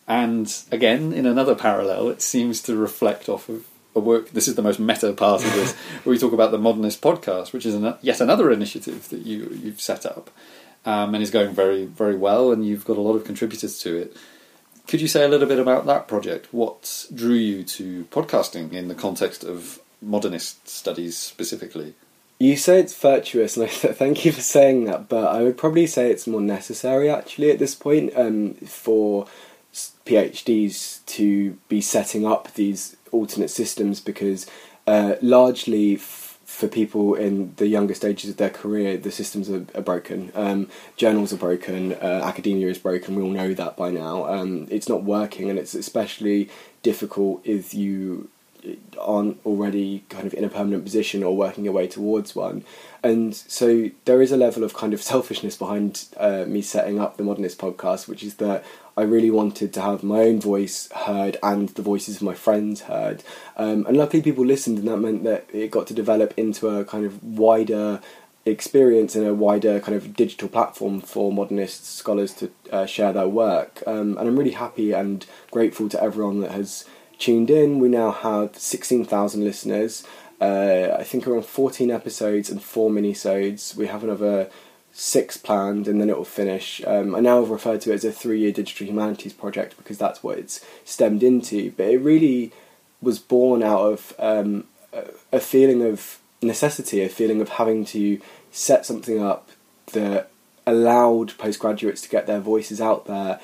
And 0.06 0.52
again, 0.72 1.12
in 1.12 1.26
another 1.26 1.54
parallel, 1.54 2.08
it 2.08 2.22
seems 2.22 2.60
to 2.62 2.76
reflect 2.76 3.28
off 3.28 3.48
of 3.48 3.66
a 3.94 4.00
work. 4.00 4.30
This 4.30 4.48
is 4.48 4.54
the 4.54 4.62
most 4.62 4.78
meta 4.80 5.12
part 5.12 5.44
of 5.44 5.52
this, 5.52 5.72
where 6.02 6.12
we 6.12 6.18
talk 6.18 6.32
about 6.32 6.50
the 6.50 6.58
Modernist 6.58 7.00
podcast, 7.00 7.52
which 7.52 7.66
is 7.66 7.74
an, 7.74 7.94
yet 8.02 8.20
another 8.20 8.50
initiative 8.50 9.08
that 9.10 9.20
you 9.20 9.58
you've 9.62 9.80
set 9.80 10.06
up 10.06 10.30
um, 10.84 11.14
and 11.14 11.22
is 11.22 11.30
going 11.30 11.54
very 11.54 11.84
very 11.84 12.16
well, 12.16 12.52
and 12.52 12.66
you've 12.66 12.84
got 12.84 12.96
a 12.96 13.00
lot 13.00 13.14
of 13.14 13.24
contributors 13.24 13.78
to 13.80 13.96
it. 13.96 14.16
Could 14.86 15.00
you 15.00 15.08
say 15.08 15.24
a 15.24 15.28
little 15.28 15.46
bit 15.46 15.60
about 15.60 15.86
that 15.86 16.08
project? 16.08 16.48
What 16.52 17.06
drew 17.14 17.34
you 17.34 17.62
to 17.62 18.06
podcasting 18.06 18.72
in 18.72 18.88
the 18.88 18.94
context 18.94 19.44
of 19.44 19.78
modernist 20.02 20.68
studies 20.68 21.16
specifically? 21.16 21.94
You 22.40 22.56
say 22.56 22.80
it's 22.80 22.98
virtuous, 22.98 23.56
and 23.56 23.66
I 23.66 23.68
thank 23.72 24.24
you 24.24 24.32
for 24.32 24.40
saying 24.40 24.86
that. 24.86 25.08
But 25.08 25.26
I 25.34 25.42
would 25.42 25.58
probably 25.58 25.86
say 25.86 26.10
it's 26.10 26.26
more 26.26 26.40
necessary 26.40 27.10
actually 27.10 27.50
at 27.50 27.58
this 27.58 27.74
point 27.74 28.12
um, 28.16 28.54
for 28.54 29.26
PhDs 30.10 31.04
to 31.06 31.52
be 31.68 31.80
setting 31.80 32.26
up 32.26 32.52
these 32.54 32.96
alternate 33.12 33.50
systems 33.50 34.00
because 34.00 34.46
uh, 34.86 35.14
largely 35.22 35.94
f- 35.94 36.38
for 36.44 36.66
people 36.66 37.14
in 37.14 37.54
the 37.56 37.68
younger 37.68 37.94
stages 37.94 38.28
of 38.28 38.36
their 38.36 38.50
career, 38.50 38.96
the 38.96 39.12
systems 39.12 39.48
are, 39.48 39.64
are 39.74 39.82
broken. 39.82 40.32
Um, 40.34 40.68
journals 40.96 41.32
are 41.32 41.36
broken. 41.36 41.92
Uh, 41.94 42.22
academia 42.24 42.68
is 42.68 42.78
broken. 42.78 43.14
We 43.14 43.22
all 43.22 43.30
know 43.30 43.54
that 43.54 43.76
by 43.76 43.90
now. 43.90 44.26
Um, 44.26 44.66
it's 44.68 44.88
not 44.88 45.04
working, 45.04 45.48
and 45.48 45.58
it's 45.58 45.74
especially 45.74 46.50
difficult 46.82 47.40
if 47.44 47.72
you 47.72 48.28
aren't 49.00 49.38
already 49.46 50.04
kind 50.08 50.26
of 50.26 50.34
in 50.34 50.44
a 50.44 50.48
permanent 50.48 50.84
position 50.84 51.22
or 51.22 51.36
working 51.36 51.64
your 51.64 51.72
way 51.72 51.86
towards 51.86 52.34
one. 52.34 52.64
And 53.02 53.34
so 53.34 53.90
there 54.04 54.20
is 54.20 54.32
a 54.32 54.36
level 54.36 54.64
of 54.64 54.74
kind 54.74 54.92
of 54.92 55.02
selfishness 55.12 55.56
behind 55.56 56.06
uh, 56.16 56.44
me 56.46 56.62
setting 56.62 57.00
up 57.00 57.16
the 57.16 57.22
Modernist 57.22 57.58
podcast, 57.58 58.08
which 58.08 58.22
is 58.22 58.34
that 58.36 58.64
I 59.00 59.04
really 59.04 59.30
wanted 59.30 59.72
to 59.72 59.80
have 59.80 60.02
my 60.02 60.20
own 60.20 60.40
voice 60.40 60.90
heard 60.92 61.38
and 61.42 61.70
the 61.70 61.82
voices 61.82 62.16
of 62.16 62.22
my 62.22 62.34
friends 62.34 62.82
heard. 62.82 63.22
Um, 63.56 63.86
and 63.86 63.96
luckily, 63.96 64.22
people 64.22 64.44
listened, 64.44 64.78
and 64.78 64.88
that 64.88 64.98
meant 64.98 65.24
that 65.24 65.46
it 65.52 65.70
got 65.70 65.86
to 65.86 65.94
develop 65.94 66.34
into 66.36 66.68
a 66.68 66.84
kind 66.84 67.06
of 67.06 67.22
wider 67.24 68.00
experience 68.44 69.14
and 69.14 69.26
a 69.26 69.34
wider 69.34 69.80
kind 69.80 69.96
of 69.96 70.14
digital 70.14 70.48
platform 70.48 71.00
for 71.00 71.32
modernist 71.32 71.86
scholars 71.86 72.34
to 72.34 72.50
uh, 72.70 72.84
share 72.86 73.12
their 73.12 73.28
work. 73.28 73.82
Um, 73.86 74.18
and 74.18 74.28
I'm 74.28 74.38
really 74.38 74.52
happy 74.52 74.92
and 74.92 75.24
grateful 75.50 75.88
to 75.88 76.02
everyone 76.02 76.40
that 76.40 76.52
has 76.52 76.84
tuned 77.18 77.50
in. 77.50 77.78
We 77.78 77.88
now 77.88 78.10
have 78.10 78.56
16,000 78.56 79.42
listeners. 79.42 80.06
Uh, 80.40 80.96
I 80.98 81.04
think 81.04 81.26
around 81.26 81.44
14 81.44 81.90
episodes 81.90 82.50
and 82.50 82.62
four 82.62 82.90
minisodes. 82.90 83.76
We 83.76 83.86
have 83.86 84.04
another 84.04 84.50
six 84.92 85.36
planned, 85.36 85.88
and 85.88 86.00
then 86.00 86.10
it 86.10 86.16
will 86.16 86.24
finish. 86.24 86.82
Um, 86.86 87.14
I 87.14 87.20
now 87.20 87.40
refer 87.40 87.78
to 87.78 87.90
it 87.90 87.94
as 87.94 88.04
a 88.04 88.12
three-year 88.12 88.52
digital 88.52 88.86
humanities 88.86 89.32
project 89.32 89.76
because 89.76 89.98
that's 89.98 90.22
what 90.22 90.38
it's 90.38 90.64
stemmed 90.84 91.22
into. 91.22 91.72
But 91.72 91.88
it 91.88 91.98
really 91.98 92.52
was 93.00 93.18
born 93.18 93.62
out 93.62 93.80
of 93.80 94.12
um, 94.18 94.64
a 95.32 95.40
feeling 95.40 95.82
of 95.82 96.18
necessity, 96.42 97.02
a 97.02 97.08
feeling 97.08 97.40
of 97.40 97.50
having 97.50 97.84
to 97.86 98.20
set 98.50 98.84
something 98.84 99.22
up 99.22 99.50
that 99.92 100.30
allowed 100.66 101.36
postgraduates 101.38 102.02
to 102.02 102.08
get 102.08 102.26
their 102.26 102.40
voices 102.40 102.80
out 102.80 103.06
there 103.06 103.40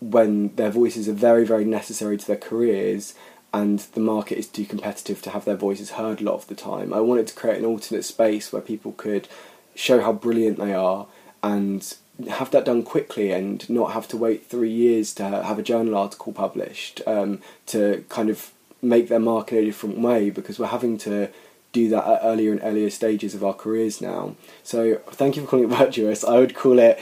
when 0.00 0.54
their 0.56 0.70
voices 0.70 1.08
are 1.08 1.14
very, 1.14 1.44
very 1.44 1.64
necessary 1.64 2.16
to 2.16 2.26
their 2.26 2.36
careers 2.36 3.14
and 3.54 3.80
the 3.94 4.00
market 4.00 4.38
is 4.38 4.46
too 4.46 4.64
competitive 4.64 5.20
to 5.22 5.30
have 5.30 5.44
their 5.44 5.56
voices 5.56 5.92
heard 5.92 6.20
a 6.20 6.24
lot 6.24 6.34
of 6.34 6.46
the 6.46 6.54
time. 6.54 6.92
I 6.92 7.00
wanted 7.00 7.26
to 7.28 7.34
create 7.34 7.58
an 7.58 7.66
alternate 7.66 8.04
space 8.04 8.52
where 8.52 8.62
people 8.62 8.92
could 8.92 9.28
show 9.74 10.00
how 10.00 10.12
brilliant 10.12 10.58
they 10.58 10.74
are 10.74 11.06
and 11.42 11.94
have 12.28 12.50
that 12.50 12.64
done 12.64 12.82
quickly 12.82 13.32
and 13.32 13.68
not 13.68 13.92
have 13.92 14.06
to 14.08 14.16
wait 14.16 14.46
three 14.46 14.70
years 14.70 15.14
to 15.14 15.24
have 15.24 15.58
a 15.58 15.62
journal 15.62 15.96
article 15.96 16.32
published 16.32 17.00
um, 17.06 17.40
to 17.66 18.04
kind 18.08 18.30
of 18.30 18.52
make 18.80 19.08
their 19.08 19.18
mark 19.18 19.52
in 19.52 19.58
a 19.58 19.64
different 19.64 19.98
way 19.98 20.30
because 20.30 20.58
we're 20.58 20.66
having 20.66 20.98
to 20.98 21.28
do 21.72 21.88
that 21.88 22.06
at 22.06 22.20
earlier 22.22 22.52
and 22.52 22.60
earlier 22.62 22.90
stages 22.90 23.34
of 23.34 23.42
our 23.42 23.54
careers 23.54 24.00
now. 24.00 24.34
So 24.62 24.96
thank 25.10 25.36
you 25.36 25.42
for 25.42 25.48
calling 25.48 25.70
it 25.70 25.76
virtuous. 25.76 26.22
I 26.22 26.38
would 26.38 26.54
call 26.54 26.78
it 26.78 27.00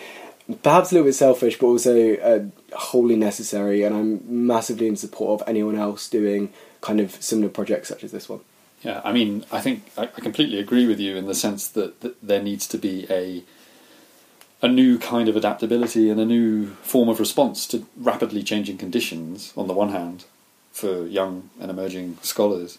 perhaps 0.62 0.90
a 0.90 0.94
little 0.94 1.08
bit 1.08 1.14
selfish, 1.14 1.58
but 1.58 1.66
also 1.66 2.14
uh, 2.16 2.76
wholly 2.76 3.16
necessary. 3.16 3.82
And 3.82 3.94
I'm 3.94 4.46
massively 4.46 4.86
in 4.86 4.96
support 4.96 5.40
of 5.40 5.48
anyone 5.48 5.76
else 5.76 6.08
doing 6.08 6.52
kind 6.80 7.00
of 7.00 7.12
similar 7.22 7.48
projects 7.48 7.88
such 7.88 8.04
as 8.04 8.12
this 8.12 8.28
one. 8.28 8.40
Yeah, 8.82 9.02
I 9.04 9.12
mean, 9.12 9.44
I 9.52 9.60
think 9.60 9.90
I, 9.98 10.06
completely 10.06 10.58
agree 10.58 10.86
with 10.86 10.98
you 11.00 11.16
in 11.16 11.26
the 11.26 11.34
sense 11.34 11.68
that, 11.68 12.00
that 12.00 12.16
there 12.22 12.42
needs 12.42 12.66
to 12.68 12.78
be 12.78 13.06
a 13.10 13.42
a 14.62 14.68
new 14.68 14.98
kind 14.98 15.28
of 15.28 15.36
adaptability 15.36 16.10
and 16.10 16.20
a 16.20 16.24
new 16.24 16.68
form 16.82 17.08
of 17.08 17.18
response 17.18 17.66
to 17.66 17.86
rapidly 17.96 18.42
changing 18.42 18.76
conditions 18.76 19.54
on 19.56 19.66
the 19.66 19.72
one 19.72 19.88
hand 19.88 20.24
for 20.70 21.06
young 21.06 21.48
and 21.58 21.70
emerging 21.70 22.18
scholars 22.20 22.78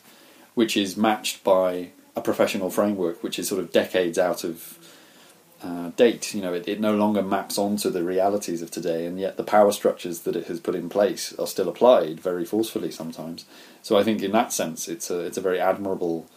which 0.54 0.78
is 0.78 0.96
matched 0.96 1.44
by 1.44 1.90
a 2.16 2.22
professional 2.22 2.70
framework 2.70 3.24
which 3.24 3.40
is 3.40 3.48
sort 3.48 3.60
of 3.60 3.72
decades 3.72 4.20
out 4.20 4.44
of 4.44 4.78
uh, 5.64 5.90
date. 5.90 6.34
You 6.34 6.42
know, 6.42 6.54
it, 6.54 6.68
it 6.68 6.80
no 6.80 6.96
longer 6.96 7.22
maps 7.22 7.58
onto 7.58 7.90
the 7.90 8.04
realities 8.04 8.62
of 8.62 8.72
today, 8.72 9.06
and 9.06 9.20
yet 9.20 9.38
the 9.38 9.44
power 9.44 9.72
structures 9.72 10.22
that 10.22 10.36
it 10.36 10.48
has 10.48 10.60
put 10.60 10.76
in 10.76 10.90
place 10.90 11.34
are 11.38 11.48
still 11.48 11.70
applied 11.70 12.20
very 12.20 12.46
forcefully 12.46 12.92
sometimes. 12.92 13.46
So 13.82 13.98
I 13.98 14.04
think 14.04 14.22
in 14.22 14.32
that 14.32 14.54
sense, 14.54 14.88
it's 14.88 15.10
a 15.10 15.20
it's 15.20 15.38
a 15.38 15.42
very 15.42 15.60
admirable 15.60 16.28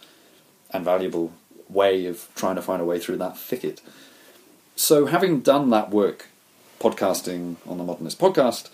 and 0.71 0.83
valuable 0.85 1.31
way 1.69 2.05
of 2.05 2.27
trying 2.35 2.55
to 2.55 2.61
find 2.61 2.81
a 2.81 2.85
way 2.85 2.99
through 2.99 3.17
that 3.17 3.37
thicket. 3.37 3.81
So 4.75 5.05
having 5.05 5.39
done 5.39 5.69
that 5.69 5.89
work, 5.89 6.27
podcasting 6.79 7.55
on 7.65 7.77
the 7.77 7.83
Modernist 7.83 8.19
podcast 8.19 8.69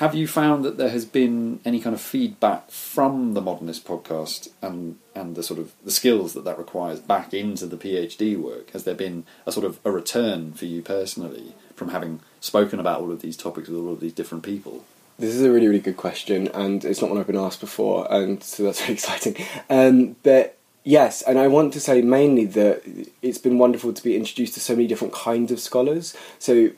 have 0.00 0.14
you 0.14 0.26
found 0.26 0.64
that 0.64 0.78
there 0.78 0.88
has 0.88 1.04
been 1.04 1.60
any 1.62 1.78
kind 1.78 1.94
of 1.94 2.00
feedback 2.00 2.70
from 2.70 3.34
the 3.34 3.40
Modernist 3.42 3.86
podcast 3.86 4.48
and 4.62 4.98
and 5.14 5.36
the 5.36 5.42
sort 5.42 5.60
of 5.60 5.72
the 5.84 5.90
skills 5.90 6.32
that 6.32 6.44
that 6.44 6.56
requires 6.56 7.00
back 7.00 7.34
into 7.34 7.66
the 7.66 7.76
PhD 7.76 8.34
work? 8.34 8.70
Has 8.70 8.84
there 8.84 8.94
been 8.94 9.24
a 9.44 9.52
sort 9.52 9.66
of 9.66 9.78
a 9.84 9.90
return 9.90 10.54
for 10.54 10.64
you 10.64 10.80
personally 10.80 11.54
from 11.76 11.90
having 11.90 12.20
spoken 12.40 12.80
about 12.80 13.02
all 13.02 13.12
of 13.12 13.20
these 13.20 13.36
topics 13.36 13.68
with 13.68 13.78
all 13.78 13.92
of 13.92 14.00
these 14.00 14.14
different 14.14 14.42
people? 14.42 14.84
This 15.18 15.34
is 15.34 15.42
a 15.42 15.52
really, 15.52 15.66
really 15.66 15.80
good 15.80 15.98
question, 15.98 16.48
and 16.48 16.82
it's 16.82 17.02
not 17.02 17.10
one 17.10 17.20
I've 17.20 17.26
been 17.26 17.36
asked 17.36 17.60
before, 17.60 18.10
and 18.10 18.42
so 18.52 18.62
that's 18.62 18.80
very 18.80 18.94
exciting. 18.94 19.36
Um, 19.68 20.16
but 20.22 20.56
yes, 20.82 21.20
and 21.20 21.38
I 21.38 21.46
want 21.46 21.74
to 21.74 21.80
say 21.80 22.00
mainly 22.00 22.46
that 22.46 22.82
it's 23.20 23.36
been 23.36 23.58
wonderful 23.58 23.92
to 23.92 24.02
be 24.02 24.16
introduced 24.16 24.54
to 24.54 24.60
so 24.60 24.74
many 24.74 24.86
different 24.86 25.12
kinds 25.12 25.52
of 25.52 25.60
scholars. 25.60 26.16
So 26.38 26.70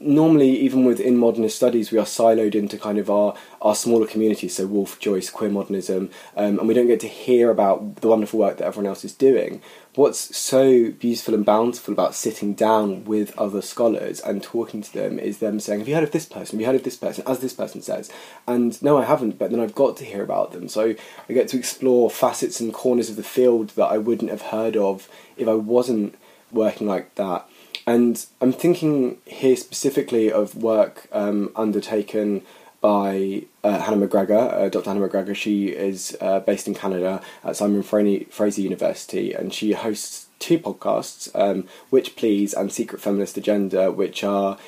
normally, 0.00 0.50
even 0.50 0.84
within 0.84 1.16
modernist 1.16 1.56
studies, 1.56 1.90
we 1.90 1.98
are 1.98 2.04
siloed 2.04 2.54
into 2.54 2.78
kind 2.78 2.98
of 2.98 3.10
our, 3.10 3.34
our 3.62 3.74
smaller 3.74 4.06
communities, 4.06 4.56
so 4.56 4.66
Woolf, 4.66 4.98
Joyce, 4.98 5.30
queer 5.30 5.50
modernism, 5.50 6.10
um, 6.36 6.58
and 6.58 6.68
we 6.68 6.74
don't 6.74 6.86
get 6.86 7.00
to 7.00 7.08
hear 7.08 7.50
about 7.50 7.96
the 7.96 8.08
wonderful 8.08 8.38
work 8.38 8.58
that 8.58 8.66
everyone 8.66 8.88
else 8.88 9.04
is 9.04 9.14
doing. 9.14 9.62
What's 9.94 10.36
so 10.36 10.90
beautiful 10.90 11.34
and 11.34 11.46
bountiful 11.46 11.94
about 11.94 12.16
sitting 12.16 12.54
down 12.54 13.04
with 13.04 13.36
other 13.38 13.62
scholars 13.62 14.20
and 14.20 14.42
talking 14.42 14.82
to 14.82 14.92
them 14.92 15.20
is 15.20 15.38
them 15.38 15.60
saying, 15.60 15.78
Have 15.78 15.88
you 15.88 15.94
heard 15.94 16.02
of 16.02 16.10
this 16.10 16.26
person? 16.26 16.56
Have 16.56 16.60
you 16.60 16.66
heard 16.66 16.74
of 16.74 16.82
this 16.82 16.96
person? 16.96 17.22
As 17.28 17.38
this 17.38 17.52
person 17.52 17.80
says. 17.80 18.10
And 18.48 18.80
no, 18.82 18.98
I 18.98 19.04
haven't, 19.04 19.38
but 19.38 19.52
then 19.52 19.60
I've 19.60 19.74
got 19.74 19.96
to 19.98 20.04
hear 20.04 20.24
about 20.24 20.50
them. 20.50 20.68
So 20.68 20.96
I 21.28 21.32
get 21.32 21.46
to 21.48 21.58
explore 21.58 22.10
facets 22.10 22.58
and 22.58 22.74
corners 22.74 23.08
of 23.08 23.14
the 23.14 23.22
field 23.22 23.70
that 23.70 23.86
I 23.86 23.98
wouldn't 23.98 24.32
have 24.32 24.42
heard 24.42 24.76
of 24.76 25.08
if 25.36 25.46
I 25.46 25.54
wasn't 25.54 26.16
working 26.50 26.88
like 26.88 27.14
that. 27.14 27.48
And 27.86 28.24
I'm 28.40 28.52
thinking 28.52 29.18
here 29.26 29.56
specifically 29.56 30.32
of 30.32 30.56
work 30.56 31.06
um, 31.12 31.52
undertaken 31.54 32.42
by 32.80 33.42
uh, 33.62 33.80
Hannah 33.80 34.06
McGregor, 34.06 34.52
uh, 34.52 34.68
Dr. 34.68 34.90
Hannah 34.90 35.08
McGregor. 35.08 35.34
She 35.34 35.68
is 35.68 36.16
uh, 36.20 36.40
based 36.40 36.66
in 36.66 36.74
Canada 36.74 37.22
at 37.42 37.56
Simon 37.56 37.82
Fraser 37.82 38.60
University, 38.60 39.32
and 39.32 39.54
she 39.54 39.72
hosts 39.72 40.26
two 40.38 40.58
podcasts, 40.58 41.30
um, 41.34 41.66
Witch 41.90 42.16
Please 42.16 42.52
and 42.52 42.70
Secret 42.70 43.00
Feminist 43.00 43.36
Agenda, 43.36 43.90
which 43.90 44.22
are 44.22 44.58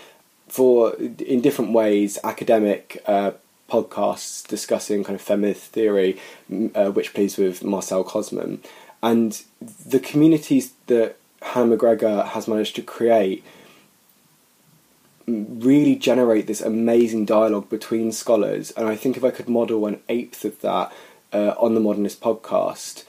for 0.49 0.95
in 0.95 1.41
different 1.41 1.73
ways 1.73 2.19
academic 2.25 3.03
uh, 3.07 3.33
podcasts 3.69 4.47
discussing 4.47 5.05
kind 5.05 5.17
of 5.17 5.21
feminist 5.21 5.65
theory, 5.73 6.19
uh, 6.75 6.91
Witch 6.95 7.13
Please 7.13 7.37
with 7.37 7.65
Marcelle 7.65 8.05
Kosman, 8.05 8.61
and 9.03 9.43
the 9.61 10.01
communities 10.01 10.73
that 10.87 11.17
Hannah 11.43 11.77
McGregor 11.77 12.27
has 12.29 12.49
managed 12.49 12.77
to 12.77 12.83
create 12.83 13.45
really 15.27 15.97
generate 15.97 16.47
this 16.47 16.61
amazing 16.61 17.25
dialogue 17.25 17.69
between 17.69 18.13
scholars. 18.13 18.71
And 18.73 18.87
I 18.87 18.97
think 18.97 19.17
if 19.17 19.25
I 19.25 19.31
could 19.31 19.49
model 19.49 19.87
an 19.87 20.01
eighth 20.09 20.45
of 20.45 20.61
that 20.61 20.93
uh, 21.33 21.55
on 21.59 21.75
the 21.75 21.81
Modernist 21.81 22.21
podcast, 22.21 23.05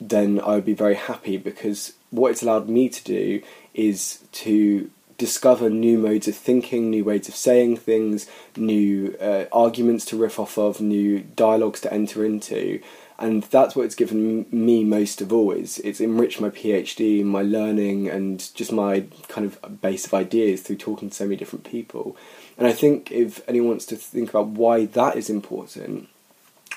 then 0.00 0.40
I 0.40 0.54
would 0.54 0.64
be 0.64 0.74
very 0.74 0.94
happy 0.94 1.36
because 1.36 1.94
what 2.10 2.30
it's 2.30 2.42
allowed 2.42 2.68
me 2.68 2.88
to 2.88 3.04
do 3.04 3.42
is 3.74 4.20
to 4.32 4.90
discover 5.18 5.70
new 5.70 5.98
modes 5.98 6.28
of 6.28 6.36
thinking, 6.36 6.90
new 6.90 7.02
ways 7.02 7.28
of 7.28 7.34
saying 7.34 7.78
things, 7.78 8.28
new 8.56 9.16
uh, 9.20 9.46
arguments 9.50 10.04
to 10.06 10.16
riff 10.16 10.38
off 10.38 10.58
of, 10.58 10.80
new 10.80 11.20
dialogues 11.20 11.80
to 11.80 11.92
enter 11.92 12.24
into 12.24 12.80
and 13.18 13.44
that's 13.44 13.74
what 13.74 13.84
it's 13.84 13.94
given 13.94 14.46
me 14.50 14.84
most 14.84 15.20
of 15.20 15.32
all 15.32 15.52
is 15.52 15.78
it's 15.80 16.00
enriched 16.00 16.40
my 16.40 16.50
phd 16.50 17.24
my 17.24 17.42
learning 17.42 18.08
and 18.08 18.54
just 18.54 18.72
my 18.72 19.04
kind 19.28 19.46
of 19.46 19.80
base 19.80 20.06
of 20.06 20.14
ideas 20.14 20.62
through 20.62 20.76
talking 20.76 21.08
to 21.08 21.14
so 21.14 21.24
many 21.24 21.36
different 21.36 21.64
people. 21.64 22.16
And 22.58 22.66
i 22.66 22.72
think 22.72 23.10
if 23.10 23.46
anyone 23.48 23.70
wants 23.70 23.86
to 23.86 23.96
think 23.96 24.30
about 24.30 24.48
why 24.48 24.86
that 24.86 25.16
is 25.16 25.30
important 25.30 26.08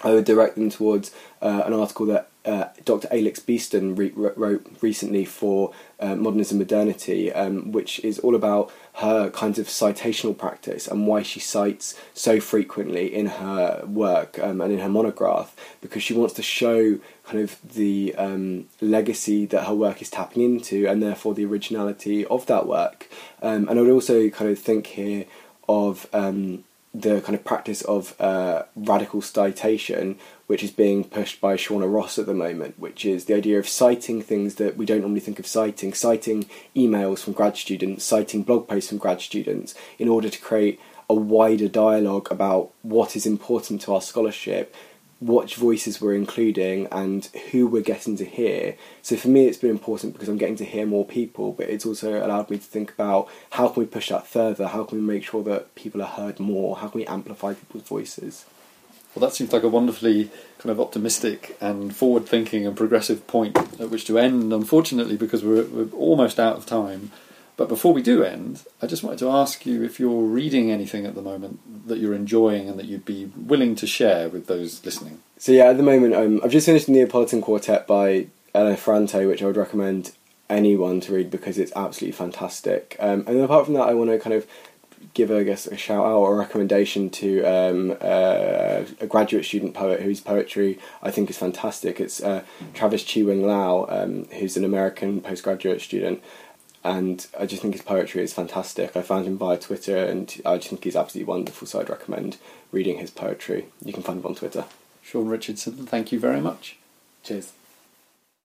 i 0.04 0.13
would 0.13 0.25
direct 0.25 0.56
them 0.56 0.69
towards 0.69 1.12
uh, 1.41 1.63
an 1.65 1.73
article 1.73 2.06
that 2.08 2.29
uh, 2.45 2.65
Dr. 2.86 3.08
Alix 3.12 3.39
Beeston 3.39 3.95
re- 3.95 4.12
wrote 4.15 4.65
recently 4.82 5.25
for 5.25 5.73
uh, 5.99 6.15
Modernism 6.15 6.58
Modernity, 6.58 7.32
um, 7.34 7.71
which 7.71 7.99
is 7.99 8.17
all 8.19 8.34
about 8.34 8.71
her 8.93 9.30
kinds 9.30 9.60
of 9.60 9.67
citational 9.67 10.38
practice 10.38 10.88
and 10.88 11.06
why 11.06 11.21
she 11.21 11.39
cites 11.39 11.99
so 12.13 12.39
frequently 12.39 13.13
in 13.13 13.25
her 13.25 13.84
work 13.86 14.39
um, 14.39 14.62
and 14.62 14.71
in 14.71 14.80
her 14.80 14.89
monograph, 14.89 15.56
because 15.82 16.02
she 16.02 16.13
wants 16.13 16.34
to 16.34 16.41
show 16.41 16.99
kind 17.25 17.43
of 17.43 17.58
the 17.73 18.15
um, 18.15 18.65
legacy 18.82 19.45
that 19.45 19.65
her 19.65 19.75
work 19.75 20.02
is 20.02 20.10
tapping 20.10 20.41
into 20.41 20.88
and 20.88 21.04
therefore 21.04 21.34
the 21.34 21.45
originality 21.45 22.25
of 22.28 22.45
that 22.45 22.65
work. 22.65 23.10
Um, 23.41 23.67
and 23.67 23.78
I 23.78 23.82
would 23.82 23.91
also 23.91 24.30
kind 24.30 24.49
of 24.49 24.58
think 24.58 24.88
here 24.88 25.25
of 25.67 26.08
um, 26.13 26.63
the 26.93 27.21
kind 27.21 27.36
of 27.36 27.43
practice 27.43 27.82
of 27.84 28.19
uh, 28.19 28.63
radical 28.75 29.21
citation, 29.21 30.17
which 30.47 30.63
is 30.63 30.71
being 30.71 31.04
pushed 31.04 31.39
by 31.39 31.56
Shawna 31.56 31.91
Ross 31.91 32.17
at 32.17 32.25
the 32.25 32.34
moment, 32.34 32.80
which 32.80 33.06
is 33.06 33.25
the 33.25 33.36
idea 33.36 33.60
of 33.60 33.69
citing 33.69 34.21
things 34.21 34.56
that 34.56 34.75
we 34.75 34.86
don't 34.86 35.02
normally 35.02 35.19
think 35.19 35.39
of 35.39 35.45
citing, 35.45 35.93
citing 35.93 36.49
emails 36.75 37.19
from 37.19 37.34
grad 37.34 37.58
students, 37.58 38.04
citing 38.04 38.41
blog 38.41 38.67
posts 38.67 38.89
from 38.89 38.97
grad 38.97 39.21
students, 39.21 39.75
in 39.99 40.10
order 40.10 40.30
to 40.30 40.39
create 40.39 40.80
a 41.10 41.13
wider 41.13 41.67
dialogue 41.67 42.28
about 42.32 42.71
what 42.82 43.15
is 43.15 43.25
important 43.25 43.82
to 43.82 43.93
our 43.93 44.02
scholarship 44.02 44.75
what 45.19 45.53
voices 45.53 45.99
we're 45.99 46.13
including 46.13 46.88
and 46.91 47.25
who 47.51 47.67
we're 47.67 47.82
getting 47.82 48.15
to 48.17 48.25
hear. 48.25 48.75
So 49.01 49.17
for 49.17 49.27
me, 49.27 49.47
it's 49.47 49.58
been 49.58 49.69
important 49.69 50.13
because 50.13 50.29
I'm 50.29 50.38
getting 50.38 50.55
to 50.58 50.65
hear 50.65 50.86
more 50.86 51.05
people, 51.05 51.51
but 51.51 51.69
it's 51.69 51.86
also 51.86 52.25
allowed 52.25 52.49
me 52.49 52.58
to 52.58 52.63
think 52.63 52.91
about 52.93 53.27
how 53.51 53.67
can 53.67 53.82
we 53.84 53.88
push 53.88 54.10
that 54.10 54.27
further? 54.27 54.67
How 54.67 54.86
can 54.86 54.97
we 54.97 55.03
make 55.03 55.25
sure 55.25 55.43
that 55.43 55.75
people 55.75 56.01
are 56.01 56.08
heard 56.08 56.39
more? 56.39 56.77
How 56.77 56.88
can 56.88 57.01
we 57.01 57.08
amplify 57.08 57.53
people's 57.53 57.84
voices? 57.84 58.45
Well, 59.13 59.27
that 59.27 59.36
seems 59.36 59.51
like 59.51 59.63
a 59.63 59.69
wonderfully 59.69 60.29
kind 60.60 60.71
of 60.71 60.79
optimistic 60.79 61.58
and 61.60 61.93
forward-thinking 61.93 62.65
and 62.65 62.77
progressive 62.77 63.25
point 63.27 63.58
at 63.58 63.89
which 63.89 64.05
to 64.05 64.19
end. 64.19 64.53
Unfortunately, 64.53 65.17
because 65.17 65.43
we're, 65.43 65.65
we're 65.65 65.89
almost 65.95 66.39
out 66.39 66.58
of 66.58 66.65
time. 66.65 67.12
But 67.60 67.67
before 67.67 67.91
we 67.91 68.02
do 68.02 68.24
end, 68.24 68.63
I 68.82 68.88
just 68.88 69.04
wanted 69.04 69.19
to 69.19 69.30
ask 69.30 69.65
you 69.65 69.84
if 69.84 70.00
you're 70.00 70.24
reading 70.24 70.72
anything 70.72 71.06
at 71.06 71.13
the 71.13 71.22
moment 71.22 71.88
that 71.89 71.98
you're 71.98 72.13
enjoying 72.13 72.69
and 72.69 72.80
that 72.80 72.86
you'd 72.86 73.04
be 73.04 73.34
willing 73.36 73.76
to 73.76 73.86
share 73.86 74.30
with 74.30 74.48
those 74.48 74.86
listening. 74.86 75.19
So 75.39 75.52
yeah, 75.52 75.65
at 75.65 75.76
the 75.76 75.84
moment, 75.84 76.15
um, 76.15 76.39
I've 76.41 76.52
just 76.52 76.67
finished 76.67 76.86
the 76.86 76.93
Neapolitan 76.93 77.41
Quartet 77.41 77.86
by 77.86 78.28
Elena 78.56 78.78
Ferrante, 78.78 79.26
which 79.26 79.43
I 79.43 79.45
would 79.45 79.58
recommend 79.58 80.13
anyone 80.50 81.02
to 81.02 81.13
read 81.13 81.30
because 81.30 81.58
it's 81.58 81.74
absolutely 81.76 82.13
fantastic. 82.13 82.95
Um, 82.98 83.26
and 83.28 83.38
apart 83.41 83.65
from 83.65 83.74
that, 83.74 83.89
I 83.89 83.93
want 83.93 84.10
to 84.10 84.19
kind 84.19 84.36
of 84.36 84.48
give, 85.13 85.30
I 85.30 85.43
guess, 85.43 85.67
a 85.67 85.76
shout 85.76 86.06
out 86.06 86.15
or 86.15 86.38
recommendation 86.38 87.10
to 87.10 87.43
um, 87.43 87.91
uh, 88.00 88.86
a 89.02 89.08
graduate 89.08 89.43
student 89.43 89.74
poet 89.74 90.02
whose 90.02 90.22
poetry 90.22 90.80
I 91.04 91.12
think 91.12 91.30
is 91.30 91.38
fantastic. 91.38 92.00
It's 92.00 92.24
uh, 92.24 92.43
Travis 92.74 93.04
Chi 93.04 93.24
Wing 93.24 93.45
Lau, 93.45 93.86
um, 93.89 94.30
who's 94.39 94.56
an 94.56 94.63
American 94.63 95.19
postgraduate 95.19 95.82
student. 95.82 96.24
And 96.84 97.26
I 97.38 97.46
just 97.46 97.62
think 97.62 97.74
his 97.74 97.84
poetry 97.84 98.24
is 98.24 98.34
fantastic. 98.34 98.96
I 98.96 99.02
found 99.02 99.26
him 99.26 99.38
via 99.38 99.58
Twitter, 99.58 99.98
and 99.98 100.34
I 100.46 100.58
just 100.58 100.70
think 100.70 100.84
he's 100.84 100.96
absolutely 100.96 101.30
wonderful. 101.30 101.68
So 101.68 101.82
I'd 101.82 101.89
recommend 101.89 102.38
reading 102.72 103.00
his 103.00 103.12
poetry. 103.12 103.65
You 103.84 103.94
can 103.94 104.04
find 104.04 104.20
him 104.20 104.26
on 104.26 104.36
Twitter. 104.36 104.65
Sean 105.02 105.28
Richardson, 105.28 105.86
thank 105.86 106.12
you 106.12 106.20
very 106.20 106.39
much. 106.39 106.78
Cheers. 107.24 107.52